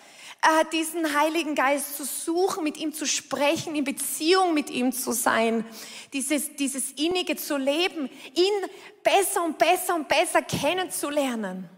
diesen 0.72 1.18
Heiligen 1.18 1.54
Geist 1.54 1.96
zu 1.96 2.04
suchen, 2.04 2.64
mit 2.64 2.78
ihm 2.78 2.92
zu 2.92 3.06
sprechen, 3.06 3.74
in 3.74 3.84
Beziehung 3.84 4.54
mit 4.54 4.70
ihm 4.70 4.92
zu 4.92 5.12
sein, 5.12 5.64
dieses, 6.12 6.56
dieses 6.56 6.92
Innige 6.92 7.36
zu 7.36 7.56
leben, 7.56 8.08
ihn 8.34 8.70
besser 9.02 9.44
und 9.44 9.58
besser 9.58 9.94
und 9.94 10.08
besser 10.08 10.42
kennenzulernen, 10.42 11.68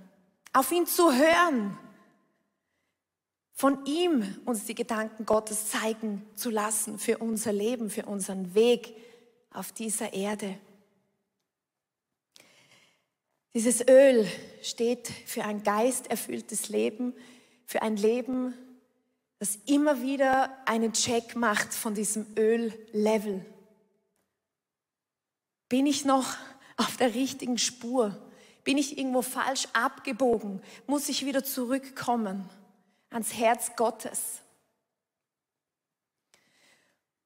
auf 0.53 0.71
ihn 0.71 0.87
zu 0.87 1.13
hören, 1.13 1.77
von 3.53 3.85
ihm 3.85 4.37
uns 4.45 4.65
die 4.65 4.75
Gedanken 4.75 5.27
Gottes 5.27 5.71
zeigen 5.71 6.25
zu 6.35 6.51
lassen 6.51 6.99
für 6.99 7.19
unser 7.19 7.53
Leben, 7.53 7.91
für 7.91 8.07
unseren 8.07 8.55
Weg 8.55 8.95
auf 9.51 9.73
dieser 9.73 10.13
Erde. 10.13 10.59
Dieses 13.55 13.87
Öl 13.87 14.27
steht 14.63 15.09
für 15.27 15.45
ein 15.45 15.63
geisterfülltes 15.63 16.71
Leben, 16.71 17.13
für 17.67 17.83
ein 17.83 17.97
Leben, 17.97 18.55
das 19.39 19.57
immer 19.67 20.03
wieder 20.03 20.57
einen 20.67 20.93
Check 20.93 21.35
macht 21.35 21.75
von 21.75 21.95
diesem 21.95 22.27
Öllevel. 22.39 23.45
Bin 25.69 25.87
ich 25.87 26.05
noch 26.05 26.37
auf 26.77 26.97
der 26.97 27.15
richtigen 27.15 27.59
Spur? 27.59 28.17
Bin 28.63 28.79
ich 28.79 28.99
irgendwo 28.99 29.23
falsch 29.23 29.67
abgebogen? 29.73 30.63
Muss 30.87 31.09
ich 31.09 31.27
wieder 31.27 31.43
zurückkommen 31.43 32.49
ans 33.11 33.35
Herz 33.35 33.75
Gottes? 33.75 34.43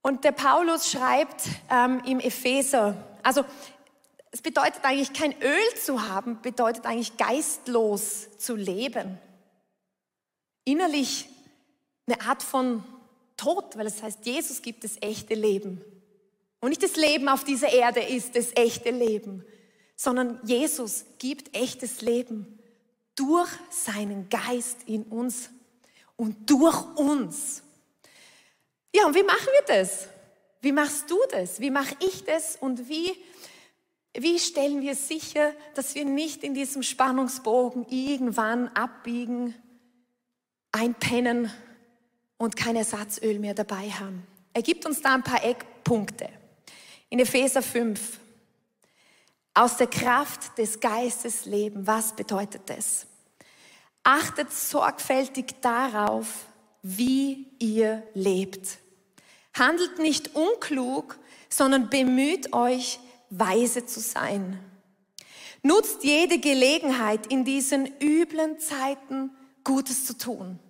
Und 0.01 0.25
der 0.25 0.33
Paulus 0.33 0.91
schreibt 0.91 1.43
ähm, 1.69 2.01
im 2.07 2.21
Epheser, 2.21 2.97
also 3.23 3.45
es 4.31 4.41
bedeutet 4.41 4.85
eigentlich 4.85 5.13
kein 5.13 5.35
Öl 5.43 5.75
zu 5.83 6.09
haben, 6.09 6.41
bedeutet 6.41 6.87
eigentlich 6.87 7.17
geistlos 7.19 8.39
zu 8.39 8.55
leben 8.55 9.19
innerlich 10.67 11.31
eine 12.07 12.21
Art 12.21 12.43
von 12.43 12.85
Tod, 13.39 13.79
weil 13.79 13.87
es 13.87 14.03
heißt, 14.03 14.27
Jesus 14.27 14.61
gibt 14.61 14.85
das 14.85 14.97
echte 15.01 15.35
Leben. 15.35 15.81
Und 16.61 16.69
nicht 16.69 16.83
das 16.83 16.97
Leben 16.97 17.29
auf 17.29 17.45
dieser 17.45 17.73
Erde 17.73 18.01
ist 18.01 18.37
das 18.37 18.55
echte 18.55 18.91
Leben, 18.91 19.45
sondern 19.95 20.39
Jesus 20.45 21.07
gibt 21.19 21.57
echtes 21.57 22.03
Leben 22.03 22.59
durch 23.15 23.49
seinen 23.71 24.29
Geist 24.29 24.79
in 24.87 25.05
uns 25.05 25.49
und 26.17 26.51
durch 26.51 26.85
uns. 26.97 27.63
Ja, 28.95 29.07
und 29.07 29.15
wie 29.15 29.23
machen 29.23 29.49
wir 29.53 29.77
das? 29.77 30.09
Wie 30.61 30.73
machst 30.73 31.11
du 31.11 31.19
das? 31.31 31.61
Wie 31.61 31.71
mache 31.71 31.95
ich 32.01 32.25
das? 32.25 32.57
Und 32.57 32.89
wie 32.89 33.17
Wie 34.19 34.39
stellen 34.39 34.81
wir 34.81 34.95
sicher, 34.95 35.53
dass 35.75 35.95
wir 35.95 36.07
nicht 36.07 36.43
in 36.43 36.55
diesem 36.55 36.83
Spannungsbogen 36.83 37.87
irgendwann 37.91 38.69
abbiegen, 38.69 39.55
einpennen 40.77 41.51
und 42.39 42.57
kein 42.57 42.77
Ersatzöl 42.77 43.39
mehr 43.39 43.55
dabei 43.55 43.91
haben? 43.91 44.27
Er 44.53 44.63
gibt 44.63 44.87
uns 44.87 45.03
da 45.03 45.15
ein 45.15 45.23
paar 45.23 45.45
Eckpunkte. 45.45 46.29
In 47.09 47.19
Epheser 47.19 47.63
5. 47.63 48.21
Aus 49.55 49.77
der 49.77 49.87
Kraft 49.87 50.59
des 50.59 50.81
Geistes 50.81 51.47
leben. 51.47 51.87
Was 51.87 52.15
bedeutet 52.15 52.63
das? 52.67 53.07
Achtet 54.03 54.53
sorgfältig 54.53 55.61
darauf, 55.63 56.47
wie 56.83 57.49
ihr 57.59 58.03
lebt. 58.15 58.79
Handelt 59.55 59.99
nicht 59.99 60.35
unklug, 60.35 61.19
sondern 61.49 61.91
bemüht 61.91 62.53
euch, 62.53 63.01
weise 63.31 63.87
zu 63.87 64.01
sein. 64.01 64.61
Nutzt 65.63 66.05
jede 66.05 66.39
Gelegenheit 66.39 67.27
in 67.27 67.45
diesen 67.45 67.91
üblen 68.01 68.61
Zeiten 68.61 69.31
Gutes 69.65 70.05
zu 70.05 70.17
tun. 70.17 70.61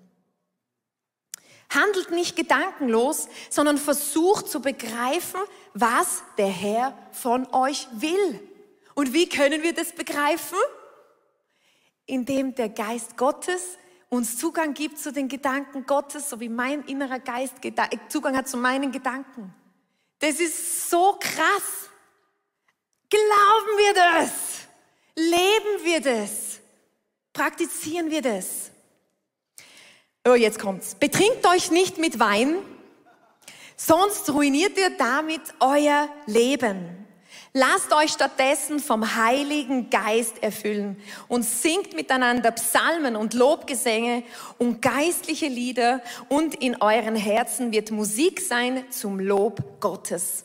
Handelt 1.69 2.11
nicht 2.11 2.37
gedankenlos, 2.37 3.29
sondern 3.51 3.79
versucht 3.79 4.49
zu 4.49 4.61
begreifen, 4.61 5.41
was 5.75 6.23
der 6.39 6.49
Herr 6.49 6.97
von 7.13 7.47
euch 7.53 7.89
will. 7.93 8.41
Und 8.95 9.13
wie 9.13 9.29
können 9.29 9.63
wir 9.63 9.75
das 9.75 9.93
begreifen? 9.93 10.59
Indem 12.07 12.55
der 12.55 12.69
Geist 12.69 13.17
Gottes 13.17 13.79
uns 14.09 14.39
Zugang 14.39 14.75
gibt 14.75 14.99
zu 14.99 15.13
den 15.13 15.29
Gedanken 15.29 15.85
Gottes, 15.85 16.31
so 16.31 16.41
wie 16.41 16.49
mein 16.49 16.85
innerer 16.85 17.19
Geist 17.19 17.55
Zugang 18.09 18.37
hat 18.37 18.49
zu 18.49 18.57
meinen 18.57 18.93
Gedanken. 18.93 19.53
Das 20.21 20.41
ist 20.41 20.89
so 20.89 21.17
krass. 21.21 21.91
Glauben 23.11 23.79
wir 23.79 23.95
das? 23.95 24.33
Leben 25.15 25.85
wir 25.85 26.01
das? 26.01 26.61
Praktizieren 27.33 28.11
wir 28.11 28.23
das? 28.23 28.71
Oh, 30.27 30.35
jetzt 30.35 30.59
kommt's. 30.59 30.97
Betrinkt 30.97 31.47
euch 31.47 31.71
nicht 31.71 31.99
mit 31.99 32.19
Wein, 32.19 32.57
sonst 33.77 34.29
ruiniert 34.35 34.77
ihr 34.77 34.91
damit 34.91 35.41
euer 35.61 36.09
Leben. 36.27 37.07
Lasst 37.53 37.93
euch 37.95 38.11
stattdessen 38.11 38.81
vom 38.81 39.15
Heiligen 39.15 39.89
Geist 39.89 40.43
erfüllen 40.43 41.01
und 41.29 41.45
singt 41.45 41.95
miteinander 41.95 42.51
Psalmen 42.51 43.15
und 43.15 43.35
Lobgesänge 43.35 44.25
und 44.59 44.83
geistliche 44.83 45.47
Lieder 45.47 46.03
und 46.29 46.57
in 46.57 46.83
euren 46.83 47.15
Herzen 47.15 47.71
wird 47.71 47.93
Musik 47.93 48.41
sein 48.41 48.85
zum 48.91 49.21
Lob 49.21 49.81
Gottes. 49.81 50.45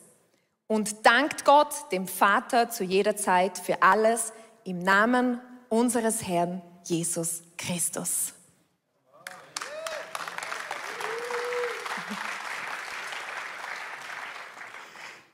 Und 0.68 1.08
dankt 1.08 1.44
Gott, 1.44 1.92
dem 1.92 2.08
Vater, 2.08 2.70
zu 2.70 2.84
jeder 2.84 3.16
Zeit 3.16 3.58
für 3.58 3.82
alles 3.82 4.32
im 4.64 4.78
Namen 4.78 5.42
unseres 5.70 6.28
Herrn 6.28 6.62
Jesus 6.86 7.42
Christus. 7.58 8.36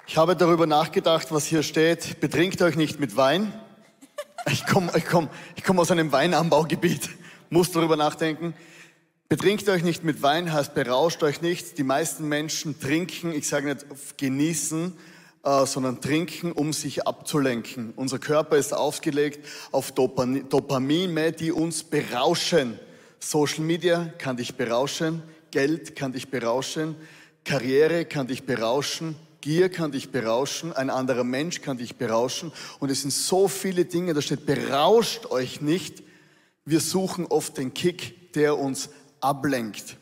Ich 0.09 0.15
habe 0.15 0.37
darüber 0.37 0.65
nachgedacht, 0.67 1.33
was 1.33 1.45
hier 1.45 1.63
steht. 1.63 2.21
Betrinkt 2.21 2.61
euch 2.61 2.77
nicht 2.77 2.97
mit 2.97 3.17
Wein. 3.17 3.51
Ich 4.49 4.65
komme 4.65 4.89
ich 4.95 5.05
komm, 5.05 5.27
ich 5.57 5.65
komm 5.65 5.79
aus 5.81 5.91
einem 5.91 6.13
Weinanbaugebiet, 6.13 7.09
muss 7.49 7.73
darüber 7.73 7.97
nachdenken. 7.97 8.53
Betrinkt 9.27 9.67
euch 9.67 9.83
nicht 9.83 10.05
mit 10.05 10.21
Wein 10.21 10.53
heißt 10.53 10.73
berauscht 10.73 11.23
euch 11.23 11.41
nicht. 11.41 11.77
Die 11.77 11.83
meisten 11.83 12.29
Menschen 12.29 12.79
trinken, 12.79 13.33
ich 13.33 13.49
sage 13.49 13.67
nicht 13.67 14.17
genießen, 14.17 14.93
äh, 15.43 15.65
sondern 15.65 15.99
trinken, 15.99 16.53
um 16.53 16.71
sich 16.71 17.05
abzulenken. 17.05 17.91
Unser 17.97 18.19
Körper 18.19 18.55
ist 18.55 18.73
ausgelegt 18.73 19.45
auf 19.73 19.91
Dopamine, 19.91 21.33
die 21.33 21.51
uns 21.51 21.83
berauschen. 21.83 22.79
Social 23.19 23.65
Media 23.65 24.05
kann 24.17 24.37
dich 24.37 24.55
berauschen, 24.55 25.21
Geld 25.51 25.97
kann 25.97 26.13
dich 26.13 26.29
berauschen, 26.29 26.95
Karriere 27.43 28.05
kann 28.05 28.27
dich 28.27 28.45
berauschen, 28.45 29.17
Gier 29.41 29.69
kann 29.69 29.91
dich 29.91 30.09
berauschen, 30.09 30.73
ein 30.73 30.89
anderer 30.89 31.23
Mensch 31.23 31.61
kann 31.61 31.77
dich 31.77 31.95
berauschen 31.95 32.51
und 32.79 32.89
es 32.89 33.01
sind 33.01 33.11
so 33.11 33.47
viele 33.47 33.85
Dinge, 33.85 34.13
da 34.13 34.21
steht, 34.21 34.45
berauscht 34.45 35.27
euch 35.27 35.61
nicht. 35.61 36.03
Wir 36.65 36.79
suchen 36.79 37.25
oft 37.27 37.57
den 37.57 37.73
Kick, 37.73 38.33
der 38.33 38.57
uns 38.57 38.89
ablenkt. 39.21 39.97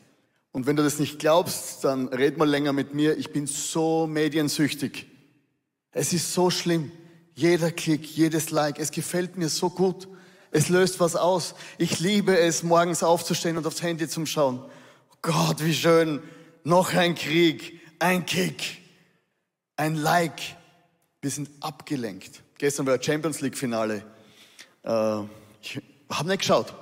Und 0.52 0.66
wenn 0.66 0.76
du 0.76 0.82
das 0.82 0.98
nicht 0.98 1.18
glaubst, 1.18 1.84
dann 1.84 2.08
red 2.08 2.38
mal 2.38 2.48
länger 2.48 2.72
mit 2.72 2.94
mir. 2.94 3.18
Ich 3.18 3.30
bin 3.30 3.46
so 3.46 4.06
mediensüchtig. 4.06 5.06
Es 5.92 6.12
ist 6.12 6.32
so 6.32 6.50
schlimm. 6.50 6.90
Jeder 7.34 7.70
Klick, 7.70 8.06
jedes 8.16 8.50
Like, 8.50 8.78
es 8.78 8.90
gefällt 8.90 9.36
mir 9.36 9.50
so 9.50 9.68
gut. 9.68 10.08
Es 10.50 10.70
löst 10.70 10.98
was 10.98 11.14
aus. 11.14 11.54
Ich 11.76 12.00
liebe 12.00 12.38
es, 12.38 12.62
morgens 12.62 13.02
aufzustehen 13.02 13.58
und 13.58 13.66
aufs 13.66 13.82
Handy 13.82 14.08
zu 14.08 14.24
schauen. 14.24 14.64
Gott, 15.20 15.62
wie 15.62 15.74
schön. 15.74 16.22
Noch 16.64 16.94
ein 16.94 17.14
Krieg, 17.14 17.80
ein 17.98 18.24
Kick 18.24 18.85
ein 19.76 19.94
Like. 19.96 20.40
Wir 21.20 21.30
sind 21.30 21.50
abgelenkt. 21.60 22.42
Gestern 22.58 22.86
war 22.86 23.02
Champions 23.02 23.40
League 23.40 23.56
Finale. 23.56 24.02
Äh, 24.82 25.22
ich 25.60 25.80
habe 26.10 26.28
nicht 26.28 26.38
geschaut. 26.38 26.72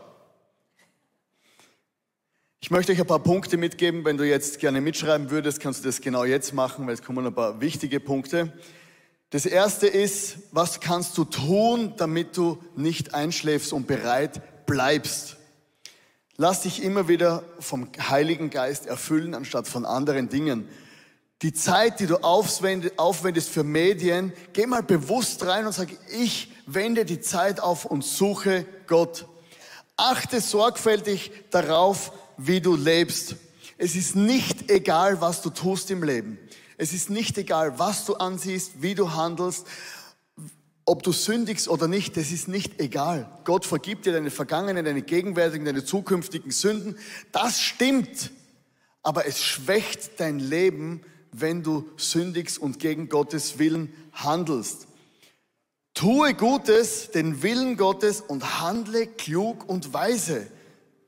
Ich 2.61 2.71
möchte 2.71 2.93
euch 2.93 3.01
ein 3.01 3.07
paar 3.07 3.23
Punkte 3.23 3.57
mitgeben. 3.57 4.05
Wenn 4.05 4.17
du 4.17 4.27
jetzt 4.27 4.59
gerne 4.59 4.81
mitschreiben 4.81 5.31
würdest, 5.31 5.61
kannst 5.61 5.81
du 5.81 5.89
das 5.89 6.01
genau 6.01 6.25
jetzt 6.25 6.55
machen, 6.55 6.87
weil 6.87 6.95
es 6.95 7.03
kommen 7.03 7.27
ein 7.27 7.35
paar 7.35 7.61
wichtige 7.61 8.01
Punkte. 8.01 8.53
Das 9.31 9.47
erste 9.47 9.87
ist, 9.87 10.39
was 10.53 10.81
kannst 10.81 11.19
du 11.19 11.25
tun, 11.25 11.95
damit 11.97 12.37
du 12.37 12.63
nicht 12.77 13.15
einschläfst 13.15 13.73
und 13.73 13.87
bereit 13.87 14.67
bleibst? 14.67 15.37
Lass 16.37 16.63
dich 16.63 16.83
immer 16.83 17.09
wieder 17.09 17.45
vom 17.59 17.89
Heiligen 17.99 18.51
Geist 18.51 18.87
erfüllen, 18.87 19.35
anstatt 19.35 19.69
von 19.69 19.85
anderen 19.85 20.29
Dingen 20.29 20.69
die 21.45 21.53
Zeit, 21.53 22.01
die 22.01 22.07
du 22.07 22.17
aufwendest 22.17 23.51
für 23.51 23.65
Medien, 23.65 24.33
geh 24.55 24.65
mal 24.65 24.83
bewusst 24.83 25.45
rein 25.45 25.67
und 25.67 25.73
sag, 25.73 25.89
ich 26.11 26.51
wende 26.65 27.05
die 27.05 27.21
Zeit 27.21 27.61
auf 27.61 27.85
und 27.85 28.03
suche 28.03 28.65
Gott. 28.87 29.27
Achte 29.95 30.41
sorgfältig 30.41 31.33
darauf, 31.51 32.13
wie 32.39 32.63
du 32.63 32.75
lebst. 32.75 33.37
Es 33.77 33.95
ist 33.95 34.17
nicht 34.17 34.71
egal, 34.71 35.21
was 35.21 35.43
du 35.43 35.51
tust 35.51 35.91
im 35.91 36.03
Leben. 36.03 36.39
Es 36.79 36.95
ist 36.95 37.11
nicht 37.11 37.37
egal, 37.37 37.79
was 37.79 38.07
du 38.07 38.15
ansiehst, 38.15 38.81
wie 38.81 38.95
du 38.95 39.13
handelst, 39.13 39.67
ob 40.87 41.03
du 41.03 41.13
sündigst 41.13 41.69
oder 41.69 41.89
nicht, 41.89 42.17
das 42.17 42.31
ist 42.31 42.49
nicht 42.49 42.81
egal. 42.81 43.31
Gott 43.45 43.67
vergibt 43.67 44.07
dir 44.07 44.15
deine 44.15 44.31
vergangenen, 44.31 44.83
deine 44.83 45.03
gegenwärtigen, 45.03 45.67
deine 45.67 45.85
zukünftigen 45.85 46.51
Sünden. 46.51 46.97
Das 47.33 47.61
stimmt. 47.61 48.31
Aber 49.03 49.27
es 49.27 49.43
schwächt 49.43 50.19
dein 50.19 50.39
Leben, 50.39 51.03
wenn 51.41 51.63
du 51.63 51.89
sündigst 51.97 52.59
und 52.59 52.79
gegen 52.79 53.09
Gottes 53.09 53.59
Willen 53.59 53.93
handelst. 54.13 54.87
Tue 55.95 56.35
Gutes, 56.35 57.11
den 57.11 57.43
Willen 57.43 57.77
Gottes 57.77 58.21
und 58.21 58.61
handle 58.61 59.07
klug 59.07 59.69
und 59.69 59.93
weise. 59.93 60.47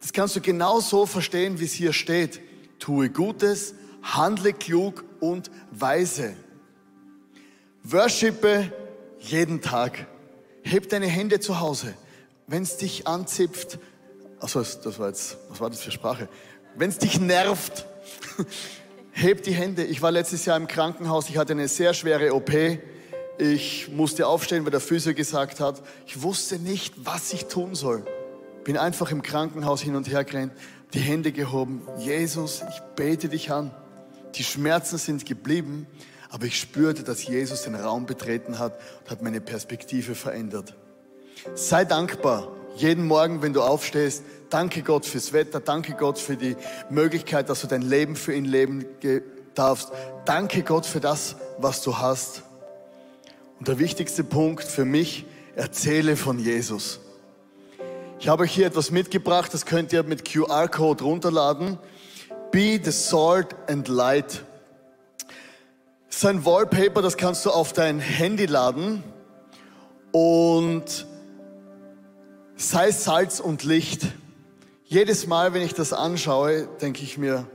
Das 0.00 0.12
kannst 0.12 0.36
du 0.36 0.40
genauso 0.40 1.06
verstehen, 1.06 1.58
wie 1.60 1.64
es 1.64 1.72
hier 1.72 1.92
steht. 1.92 2.40
Tue 2.78 3.10
Gutes, 3.10 3.74
handle 4.02 4.52
klug 4.52 5.04
und 5.20 5.50
weise. 5.70 6.36
Worshipe 7.82 8.72
jeden 9.20 9.60
Tag. 9.60 10.06
Heb 10.62 10.88
deine 10.88 11.06
Hände 11.06 11.40
zu 11.40 11.60
Hause. 11.60 11.94
Wenn 12.46 12.62
es 12.62 12.76
dich 12.76 13.06
anzipft, 13.06 13.78
also 14.40 14.60
das 14.60 14.98
war 14.98 15.08
jetzt, 15.08 15.38
was 15.48 15.60
war 15.60 15.70
das 15.70 15.82
für 15.82 15.90
Sprache? 15.90 16.28
Wenn 16.76 16.90
es 16.90 16.98
dich 16.98 17.18
nervt, 17.18 17.86
Hebt 19.18 19.46
die 19.46 19.54
Hände. 19.54 19.82
Ich 19.82 20.02
war 20.02 20.12
letztes 20.12 20.44
Jahr 20.44 20.58
im 20.58 20.66
Krankenhaus. 20.66 21.30
Ich 21.30 21.38
hatte 21.38 21.54
eine 21.54 21.68
sehr 21.68 21.94
schwere 21.94 22.34
OP. 22.34 22.52
Ich 23.38 23.88
musste 23.88 24.26
aufstehen, 24.26 24.64
weil 24.64 24.70
der 24.70 24.80
Physio 24.80 25.14
gesagt 25.14 25.58
hat, 25.58 25.82
ich 26.06 26.20
wusste 26.20 26.58
nicht, 26.58 26.92
was 27.02 27.32
ich 27.32 27.46
tun 27.46 27.74
soll. 27.74 28.04
Bin 28.62 28.76
einfach 28.76 29.10
im 29.10 29.22
Krankenhaus 29.22 29.80
hin 29.80 29.96
und 29.96 30.06
her 30.06 30.22
gerannt, 30.22 30.52
die 30.92 30.98
Hände 30.98 31.32
gehoben. 31.32 31.80
Jesus, 31.96 32.62
ich 32.68 32.78
bete 32.94 33.30
dich 33.30 33.50
an. 33.50 33.70
Die 34.34 34.44
Schmerzen 34.44 34.98
sind 34.98 35.24
geblieben, 35.24 35.86
aber 36.28 36.44
ich 36.44 36.60
spürte, 36.60 37.02
dass 37.02 37.26
Jesus 37.26 37.62
den 37.62 37.74
Raum 37.74 38.04
betreten 38.04 38.58
hat 38.58 38.78
und 39.00 39.10
hat 39.10 39.22
meine 39.22 39.40
Perspektive 39.40 40.14
verändert. 40.14 40.74
Sei 41.54 41.86
dankbar 41.86 42.54
jeden 42.76 43.06
Morgen, 43.06 43.42
wenn 43.42 43.52
du 43.52 43.62
aufstehst, 43.62 44.22
danke 44.50 44.82
Gott 44.82 45.06
fürs 45.06 45.32
Wetter, 45.32 45.60
danke 45.60 45.94
Gott 45.94 46.18
für 46.18 46.36
die 46.36 46.56
Möglichkeit, 46.90 47.48
dass 47.48 47.62
du 47.62 47.66
dein 47.66 47.82
Leben 47.82 48.16
für 48.16 48.34
ihn 48.34 48.44
leben 48.44 48.84
darfst. 49.54 49.90
Danke 50.24 50.62
Gott 50.62 50.86
für 50.86 51.00
das, 51.00 51.36
was 51.58 51.82
du 51.82 51.98
hast. 51.98 52.42
Und 53.58 53.68
der 53.68 53.78
wichtigste 53.78 54.24
Punkt 54.24 54.64
für 54.64 54.84
mich, 54.84 55.24
erzähle 55.54 56.16
von 56.16 56.38
Jesus. 56.38 57.00
Ich 58.18 58.28
habe 58.28 58.44
euch 58.44 58.52
hier 58.52 58.66
etwas 58.66 58.90
mitgebracht, 58.90 59.52
das 59.54 59.64
könnt 59.64 59.92
ihr 59.92 60.02
mit 60.02 60.30
QR-Code 60.30 61.04
runterladen. 61.04 61.78
Be 62.50 62.78
the 62.82 62.90
salt 62.90 63.54
and 63.68 63.88
light. 63.88 64.44
Das 66.08 66.18
ist 66.18 66.26
ein 66.26 66.44
Wallpaper, 66.44 67.02
das 67.02 67.16
kannst 67.16 67.44
du 67.46 67.50
auf 67.50 67.72
dein 67.72 67.98
Handy 67.98 68.46
laden 68.46 69.02
Und 70.12 71.06
sei 72.56 72.90
Salz 72.90 73.38
und 73.38 73.64
Licht. 73.64 74.06
Jedes 74.86 75.26
Mal, 75.26 75.52
wenn 75.52 75.62
ich 75.62 75.74
das 75.74 75.92
anschaue, 75.92 76.66
denke 76.80 77.02
ich 77.02 77.18
mir, 77.18 77.46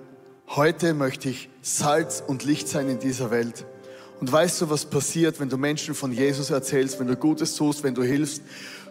heute 0.47 0.93
möchte 0.93 1.29
ich 1.29 1.49
Salz 1.61 2.23
und 2.25 2.43
Licht 2.43 2.67
sein 2.67 2.87
in 2.87 2.99
dieser 2.99 3.31
Welt. 3.31 3.65
Und 4.19 4.31
weißt 4.31 4.61
du, 4.61 4.69
was 4.69 4.85
passiert, 4.85 5.39
wenn 5.39 5.49
du 5.49 5.57
Menschen 5.57 5.95
von 5.95 6.11
Jesus 6.11 6.51
erzählst, 6.51 6.99
wenn 6.99 7.07
du 7.07 7.15
Gutes 7.15 7.55
tust, 7.55 7.83
wenn 7.83 7.95
du 7.95 8.03
hilfst? 8.03 8.43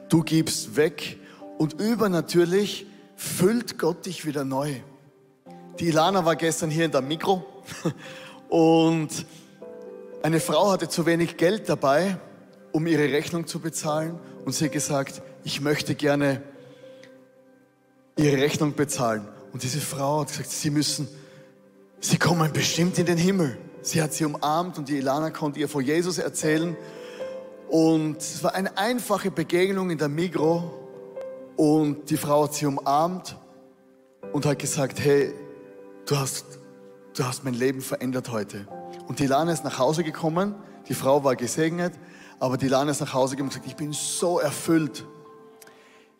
Du 0.08 0.24
gibst 0.24 0.74
weg 0.74 1.18
und 1.58 1.80
übernatürlich 1.80 2.86
füllt 3.14 3.78
Gott 3.78 4.06
dich 4.06 4.26
wieder 4.26 4.44
neu. 4.44 4.74
Die 5.78 5.88
Ilana 5.88 6.24
war 6.24 6.34
gestern 6.34 6.70
hier 6.70 6.86
in 6.86 6.90
der 6.90 7.02
Mikro 7.02 7.44
und 8.48 9.08
eine 10.22 10.40
Frau 10.40 10.72
hatte 10.72 10.88
zu 10.88 11.06
wenig 11.06 11.36
Geld 11.36 11.68
dabei, 11.68 12.18
um 12.72 12.86
ihre 12.88 13.12
Rechnung 13.12 13.46
zu 13.46 13.60
bezahlen 13.60 14.18
und 14.44 14.52
sie 14.52 14.64
hat 14.64 14.72
gesagt, 14.72 15.22
ich 15.44 15.60
möchte 15.60 15.94
gerne 15.94 16.42
ihre 18.16 18.36
Rechnung 18.36 18.74
bezahlen. 18.74 19.26
Und 19.52 19.62
diese 19.62 19.80
Frau 19.80 20.20
hat 20.20 20.28
gesagt, 20.28 20.50
sie 20.50 20.70
müssen, 20.70 21.08
sie 22.00 22.18
kommen 22.18 22.52
bestimmt 22.52 22.98
in 22.98 23.06
den 23.06 23.18
Himmel. 23.18 23.56
Sie 23.82 24.02
hat 24.02 24.12
sie 24.12 24.24
umarmt 24.24 24.78
und 24.78 24.88
die 24.88 24.98
Ilana 24.98 25.30
konnte 25.30 25.58
ihr 25.58 25.68
von 25.68 25.84
Jesus 25.84 26.18
erzählen. 26.18 26.76
Und 27.68 28.18
es 28.18 28.42
war 28.42 28.54
eine 28.54 28.76
einfache 28.76 29.30
Begegnung 29.30 29.90
in 29.90 29.98
der 29.98 30.08
Migro. 30.08 30.70
Und 31.56 32.10
die 32.10 32.16
Frau 32.16 32.44
hat 32.44 32.54
sie 32.54 32.66
umarmt 32.66 33.36
und 34.32 34.44
hat 34.44 34.58
gesagt, 34.58 35.00
hey, 35.00 35.32
du 36.06 36.16
hast, 36.16 36.44
du 37.16 37.24
hast 37.24 37.44
mein 37.44 37.54
Leben 37.54 37.80
verändert 37.80 38.30
heute. 38.30 38.66
Und 39.08 39.18
die 39.18 39.24
Ilana 39.24 39.52
ist 39.52 39.64
nach 39.64 39.78
Hause 39.78 40.04
gekommen. 40.04 40.54
Die 40.88 40.94
Frau 40.94 41.24
war 41.24 41.36
gesegnet. 41.36 41.94
Aber 42.38 42.56
die 42.56 42.66
Ilana 42.66 42.90
ist 42.90 43.00
nach 43.00 43.14
Hause 43.14 43.36
gekommen 43.36 43.48
und 43.48 43.54
gesagt, 43.54 43.66
ich 43.66 43.76
bin 43.76 43.92
so 43.92 44.38
erfüllt. 44.38 45.04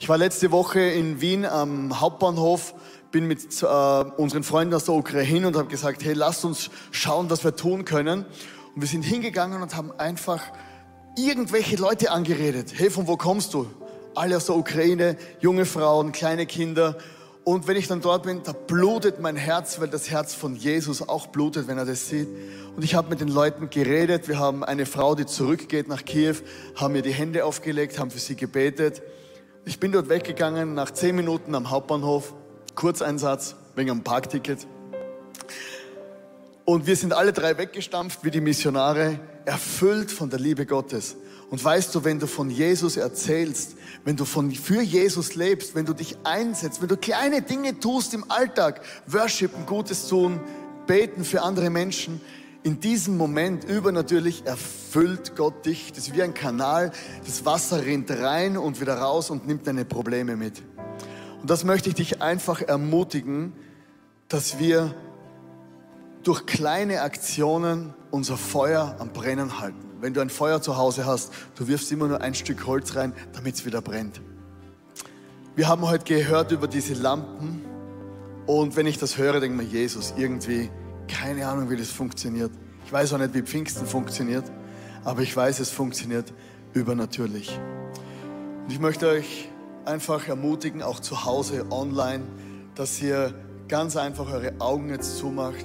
Ich 0.02 0.08
war 0.08 0.16
letzte 0.16 0.50
Woche 0.50 0.80
in 0.80 1.20
Wien 1.20 1.44
am 1.44 2.00
Hauptbahnhof 2.00 2.74
bin 3.10 3.26
mit 3.26 3.62
äh, 3.62 3.66
unseren 3.66 4.44
Freunden 4.44 4.72
aus 4.72 4.86
der 4.86 4.94
Ukraine 4.94 5.46
und 5.46 5.56
habe 5.56 5.68
gesagt, 5.68 6.02
hey, 6.02 6.14
lasst 6.14 6.42
uns 6.46 6.70
schauen, 6.90 7.28
was 7.28 7.44
wir 7.44 7.54
tun 7.54 7.84
können. 7.84 8.24
Und 8.74 8.80
wir 8.80 8.88
sind 8.88 9.02
hingegangen 9.02 9.60
und 9.60 9.76
haben 9.76 9.92
einfach 9.98 10.40
irgendwelche 11.18 11.76
Leute 11.76 12.12
angeredet. 12.12 12.72
Hey, 12.74 12.88
von 12.88 13.08
wo 13.08 13.18
kommst 13.18 13.52
du? 13.52 13.66
Alle 14.14 14.38
aus 14.38 14.46
der 14.46 14.56
Ukraine, 14.56 15.18
junge 15.40 15.66
Frauen, 15.66 16.12
kleine 16.12 16.46
Kinder. 16.46 16.96
Und 17.44 17.68
wenn 17.68 17.76
ich 17.76 17.86
dann 17.86 18.00
dort 18.00 18.22
bin, 18.22 18.42
da 18.42 18.52
blutet 18.52 19.20
mein 19.20 19.36
Herz, 19.36 19.80
weil 19.80 19.88
das 19.88 20.10
Herz 20.10 20.32
von 20.32 20.56
Jesus 20.56 21.06
auch 21.06 21.26
blutet, 21.26 21.68
wenn 21.68 21.76
er 21.76 21.84
das 21.84 22.08
sieht. 22.08 22.28
Und 22.74 22.82
ich 22.84 22.94
habe 22.94 23.10
mit 23.10 23.20
den 23.20 23.28
Leuten 23.28 23.68
geredet. 23.68 24.28
Wir 24.28 24.38
haben 24.38 24.64
eine 24.64 24.86
Frau, 24.86 25.14
die 25.14 25.26
zurückgeht 25.26 25.88
nach 25.88 26.06
Kiew, 26.06 26.36
haben 26.74 26.92
mir 26.92 27.02
die 27.02 27.12
Hände 27.12 27.44
aufgelegt, 27.44 27.98
haben 27.98 28.10
für 28.10 28.18
sie 28.18 28.34
gebetet. 28.34 29.02
Ich 29.70 29.78
bin 29.78 29.92
dort 29.92 30.08
weggegangen 30.08 30.74
nach 30.74 30.90
zehn 30.90 31.14
Minuten 31.14 31.54
am 31.54 31.70
Hauptbahnhof 31.70 32.34
Kurzeinsatz 32.74 33.54
wegen 33.76 33.92
einem 33.92 34.02
Parkticket. 34.02 34.66
Und 36.64 36.88
wir 36.88 36.96
sind 36.96 37.12
alle 37.12 37.32
drei 37.32 37.56
weggestampft 37.56 38.24
wie 38.24 38.32
die 38.32 38.40
Missionare, 38.40 39.20
erfüllt 39.44 40.10
von 40.10 40.28
der 40.28 40.40
Liebe 40.40 40.66
Gottes. 40.66 41.14
Und 41.50 41.64
weißt 41.64 41.94
du, 41.94 42.02
wenn 42.02 42.18
du 42.18 42.26
von 42.26 42.50
Jesus 42.50 42.96
erzählst, 42.96 43.76
wenn 44.04 44.16
du 44.16 44.24
von, 44.24 44.50
für 44.50 44.82
Jesus 44.82 45.36
lebst, 45.36 45.76
wenn 45.76 45.86
du 45.86 45.94
dich 45.94 46.16
einsetzt, 46.24 46.82
wenn 46.82 46.88
du 46.88 46.96
kleine 46.96 47.40
Dinge 47.40 47.78
tust 47.78 48.12
im 48.12 48.28
Alltag, 48.28 48.80
worshipen, 49.06 49.66
Gutes 49.66 50.08
tun, 50.08 50.40
beten 50.88 51.22
für 51.22 51.42
andere 51.42 51.70
Menschen, 51.70 52.20
in 52.62 52.80
diesem 52.80 53.16
Moment 53.16 53.64
übernatürlich 53.64 54.46
erfüllt 54.46 55.34
Gott 55.36 55.64
dich. 55.64 55.92
Das 55.92 56.08
ist 56.08 56.14
wie 56.14 56.22
ein 56.22 56.34
Kanal, 56.34 56.92
das 57.24 57.44
Wasser 57.44 57.84
rinnt 57.84 58.10
rein 58.10 58.56
und 58.56 58.80
wieder 58.80 58.98
raus 58.98 59.30
und 59.30 59.46
nimmt 59.46 59.66
deine 59.66 59.84
Probleme 59.84 60.36
mit. 60.36 60.62
Und 61.40 61.48
das 61.48 61.64
möchte 61.64 61.88
ich 61.88 61.94
dich 61.94 62.20
einfach 62.20 62.60
ermutigen, 62.60 63.54
dass 64.28 64.58
wir 64.58 64.94
durch 66.22 66.44
kleine 66.44 67.00
Aktionen 67.00 67.94
unser 68.10 68.36
Feuer 68.36 68.96
am 68.98 69.10
Brennen 69.10 69.58
halten. 69.58 69.78
Wenn 70.00 70.12
du 70.12 70.20
ein 70.20 70.30
Feuer 70.30 70.60
zu 70.60 70.76
Hause 70.76 71.06
hast, 71.06 71.32
du 71.56 71.66
wirfst 71.66 71.90
immer 71.92 72.08
nur 72.08 72.20
ein 72.20 72.34
Stück 72.34 72.66
Holz 72.66 72.94
rein, 72.94 73.14
damit 73.32 73.54
es 73.54 73.64
wieder 73.64 73.80
brennt. 73.80 74.20
Wir 75.56 75.68
haben 75.68 75.82
heute 75.88 76.04
gehört 76.04 76.52
über 76.52 76.68
diese 76.68 76.94
Lampen 76.94 77.64
und 78.46 78.76
wenn 78.76 78.86
ich 78.86 78.98
das 78.98 79.16
höre, 79.16 79.40
denke 79.40 79.62
ich 79.62 79.72
mir, 79.72 79.78
Jesus, 79.78 80.14
irgendwie, 80.16 80.70
keine 81.10 81.46
Ahnung, 81.46 81.68
wie 81.70 81.76
das 81.76 81.90
funktioniert. 81.90 82.52
Ich 82.86 82.92
weiß 82.92 83.12
auch 83.12 83.18
nicht, 83.18 83.34
wie 83.34 83.42
Pfingsten 83.42 83.86
funktioniert, 83.86 84.44
aber 85.04 85.22
ich 85.22 85.36
weiß, 85.36 85.60
es 85.60 85.70
funktioniert 85.70 86.32
übernatürlich. 86.72 87.58
Und 88.64 88.72
ich 88.72 88.78
möchte 88.78 89.08
euch 89.08 89.48
einfach 89.84 90.28
ermutigen, 90.28 90.82
auch 90.82 91.00
zu 91.00 91.24
Hause, 91.24 91.66
online, 91.70 92.24
dass 92.74 93.02
ihr 93.02 93.34
ganz 93.68 93.96
einfach 93.96 94.32
eure 94.32 94.52
Augen 94.60 94.90
jetzt 94.90 95.18
zumacht 95.18 95.64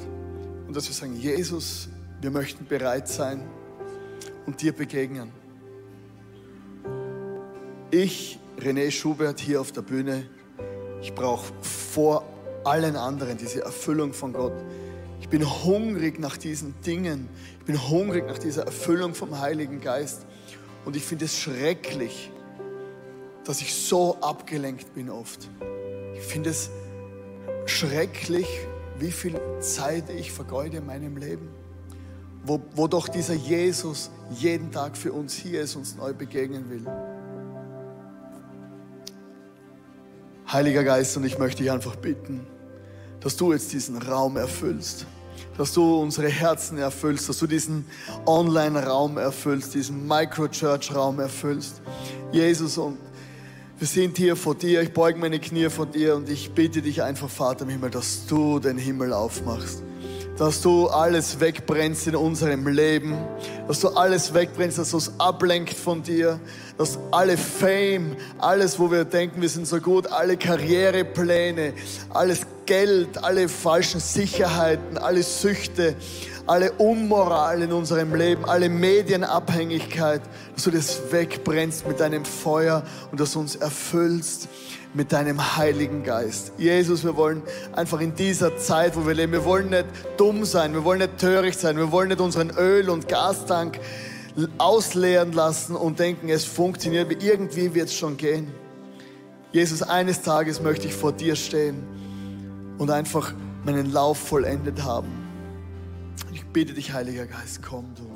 und 0.67 0.75
dass 0.75 0.87
wir 0.87 0.93
sagen, 0.93 1.15
Jesus, 1.15 1.89
wir 2.21 2.31
möchten 2.31 2.65
bereit 2.65 3.07
sein 3.07 3.43
und 4.45 4.61
dir 4.61 4.73
begegnen. 4.73 5.31
Ich, 7.91 8.39
René 8.59 8.89
Schubert, 8.91 9.39
hier 9.39 9.61
auf 9.61 9.71
der 9.71 9.81
Bühne, 9.81 10.25
ich 11.01 11.13
brauche 11.13 11.53
vor 11.61 12.23
allen 12.63 12.95
anderen 12.95 13.37
diese 13.37 13.61
Erfüllung 13.61 14.13
von 14.13 14.33
Gott. 14.33 14.53
Ich 15.25 15.29
bin 15.29 15.63
hungrig 15.63 16.19
nach 16.19 16.37
diesen 16.37 16.79
Dingen. 16.81 17.27
Ich 17.59 17.65
bin 17.65 17.89
hungrig 17.89 18.27
nach 18.27 18.37
dieser 18.37 18.67
Erfüllung 18.67 19.15
vom 19.15 19.39
Heiligen 19.39 19.81
Geist. 19.81 20.23
Und 20.85 20.95
ich 20.95 21.03
finde 21.03 21.25
es 21.25 21.35
schrecklich, 21.39 22.29
dass 23.43 23.59
ich 23.59 23.73
so 23.73 24.17
abgelenkt 24.21 24.93
bin 24.93 25.09
oft. 25.09 25.49
Ich 26.13 26.21
finde 26.21 26.51
es 26.51 26.69
schrecklich, 27.65 28.45
wie 28.99 29.09
viel 29.09 29.41
Zeit 29.61 30.11
ich 30.11 30.31
vergeude 30.31 30.77
in 30.77 30.85
meinem 30.85 31.17
Leben. 31.17 31.49
Wo, 32.43 32.61
wo 32.75 32.87
doch 32.87 33.07
dieser 33.07 33.33
Jesus 33.33 34.11
jeden 34.29 34.71
Tag 34.71 34.95
für 34.95 35.11
uns 35.11 35.33
hier 35.33 35.61
ist, 35.61 35.75
uns 35.75 35.95
neu 35.95 36.13
begegnen 36.13 36.69
will. 36.69 36.85
Heiliger 40.53 40.83
Geist, 40.83 41.17
und 41.17 41.23
ich 41.23 41.39
möchte 41.39 41.63
dich 41.63 41.71
einfach 41.71 41.95
bitten, 41.95 42.45
dass 43.21 43.35
du 43.35 43.53
jetzt 43.53 43.73
diesen 43.73 43.97
Raum 43.97 44.37
erfüllst, 44.37 45.07
dass 45.57 45.73
du 45.73 46.01
unsere 46.01 46.29
Herzen 46.29 46.77
erfüllst, 46.77 47.29
dass 47.29 47.39
du 47.39 47.47
diesen 47.47 47.85
Online-Raum 48.25 49.17
erfüllst, 49.17 49.73
diesen 49.73 50.07
Micro-Church-Raum 50.07 51.19
erfüllst. 51.19 51.81
Jesus, 52.31 52.77
und 52.77 52.97
wir 53.77 53.87
sind 53.87 54.17
hier 54.17 54.35
vor 54.35 54.55
dir, 54.55 54.81
ich 54.81 54.93
beuge 54.93 55.19
meine 55.19 55.39
Knie 55.39 55.69
vor 55.69 55.85
dir 55.85 56.15
und 56.15 56.29
ich 56.29 56.51
bitte 56.51 56.81
dich 56.81 57.03
einfach, 57.03 57.29
Vater 57.29 57.63
im 57.63 57.69
Himmel, 57.69 57.89
dass 57.89 58.25
du 58.25 58.59
den 58.59 58.77
Himmel 58.77 59.13
aufmachst. 59.13 59.83
Dass 60.37 60.61
du 60.61 60.87
alles 60.87 61.39
wegbrennst 61.39 62.07
in 62.07 62.15
unserem 62.15 62.67
Leben, 62.67 63.17
dass 63.67 63.79
du 63.79 63.89
alles 63.89 64.33
wegbrennst, 64.33 64.77
dass 64.77 64.91
du 64.91 64.97
es 64.97 65.19
ablenkt 65.19 65.73
von 65.73 66.03
dir, 66.03 66.39
dass 66.77 66.99
alle 67.11 67.37
Fame, 67.37 68.15
alles, 68.37 68.79
wo 68.79 68.91
wir 68.91 69.05
denken, 69.05 69.41
wir 69.41 69.49
sind 69.49 69.67
so 69.67 69.79
gut, 69.79 70.07
alle 70.07 70.37
Karrierepläne, 70.37 71.73
alles 72.09 72.41
Geld, 72.65 73.23
alle 73.23 73.47
falschen 73.47 73.99
Sicherheiten, 73.99 74.97
alle 74.97 75.23
Süchte, 75.23 75.95
alle 76.47 76.71
Unmoral 76.73 77.61
in 77.61 77.71
unserem 77.71 78.13
Leben, 78.13 78.45
alle 78.45 78.69
Medienabhängigkeit, 78.69 80.21
dass 80.53 80.63
du 80.63 80.71
das 80.71 81.11
wegbrennst 81.11 81.87
mit 81.87 81.99
deinem 81.99 82.25
Feuer 82.25 82.83
und 83.11 83.19
dass 83.19 83.33
du 83.33 83.39
uns 83.39 83.55
erfüllst 83.55 84.47
mit 84.93 85.11
deinem 85.11 85.57
Heiligen 85.57 86.03
Geist. 86.03 86.53
Jesus, 86.57 87.03
wir 87.03 87.15
wollen 87.17 87.41
einfach 87.73 87.99
in 87.99 88.15
dieser 88.15 88.57
Zeit, 88.57 88.95
wo 88.95 89.05
wir 89.05 89.13
leben, 89.13 89.33
wir 89.33 89.45
wollen 89.45 89.69
nicht 89.69 89.85
dumm 90.17 90.45
sein, 90.45 90.73
wir 90.73 90.83
wollen 90.83 90.99
nicht 90.99 91.17
töricht 91.17 91.59
sein, 91.59 91.77
wir 91.77 91.91
wollen 91.91 92.09
nicht 92.09 92.21
unseren 92.21 92.51
Öl- 92.51 92.89
und 92.89 93.07
Gastank 93.07 93.79
ausleeren 94.57 95.33
lassen 95.33 95.75
und 95.75 95.99
denken, 95.99 96.29
es 96.29 96.45
funktioniert, 96.45 97.23
irgendwie 97.23 97.73
wird 97.73 97.87
es 97.87 97.95
schon 97.95 98.17
gehen. 98.17 98.51
Jesus, 99.51 99.81
eines 99.81 100.21
Tages 100.21 100.61
möchte 100.61 100.87
ich 100.87 100.93
vor 100.93 101.13
dir 101.13 101.35
stehen 101.35 101.83
und 102.77 102.91
einfach 102.91 103.33
meinen 103.63 103.91
Lauf 103.91 104.17
vollendet 104.17 104.83
haben 104.83 105.25
bitte 106.55 106.73
dich, 106.73 106.93
Heiliger 106.93 107.25
Geist, 107.25 107.61
komm 107.61 107.93
du. 107.95 108.14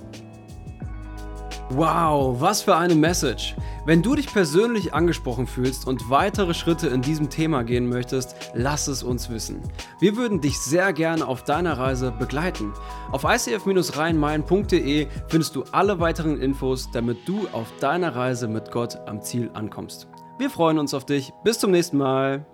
Wow, 1.72 2.42
was 2.42 2.64
für 2.64 2.76
eine 2.76 2.96
Message. 2.96 3.56
Wenn 3.86 4.02
du 4.02 4.16
dich 4.16 4.34
persönlich 4.34 4.92
angesprochen 4.96 5.46
fühlst 5.46 5.86
und 5.86 6.10
weitere 6.10 6.56
Schritte 6.56 6.88
in 6.88 7.04
diesem 7.04 7.30
Thema 7.30 7.64
gehen 7.64 7.88
möchtest, 7.88 8.36
lass 8.56 8.88
es 8.88 9.04
uns 9.04 9.30
wissen. 9.30 9.62
Wir 10.00 10.18
würden 10.18 10.42
dich 10.42 10.58
sehr 10.60 10.94
gerne 10.94 11.28
auf 11.28 11.44
deiner 11.44 11.78
Reise 11.78 12.12
begleiten. 12.12 12.74
Auf 13.12 13.24
icf-rheinmain.de 13.24 15.08
findest 15.28 15.56
du 15.56 15.64
alle 15.72 16.00
weiteren 16.00 16.42
Infos, 16.42 16.90
damit 16.92 17.28
du 17.28 17.48
auf 17.52 17.68
deiner 17.80 18.16
Reise 18.16 18.48
mit 18.48 18.72
Gott 18.72 18.98
am 19.06 19.22
Ziel 19.22 19.52
ankommst. 19.54 20.08
Wir 20.40 20.50
freuen 20.50 20.80
uns 20.80 20.96
auf 20.96 21.06
dich. 21.06 21.32
Bis 21.44 21.60
zum 21.60 21.70
nächsten 21.70 21.98
Mal. 21.98 22.48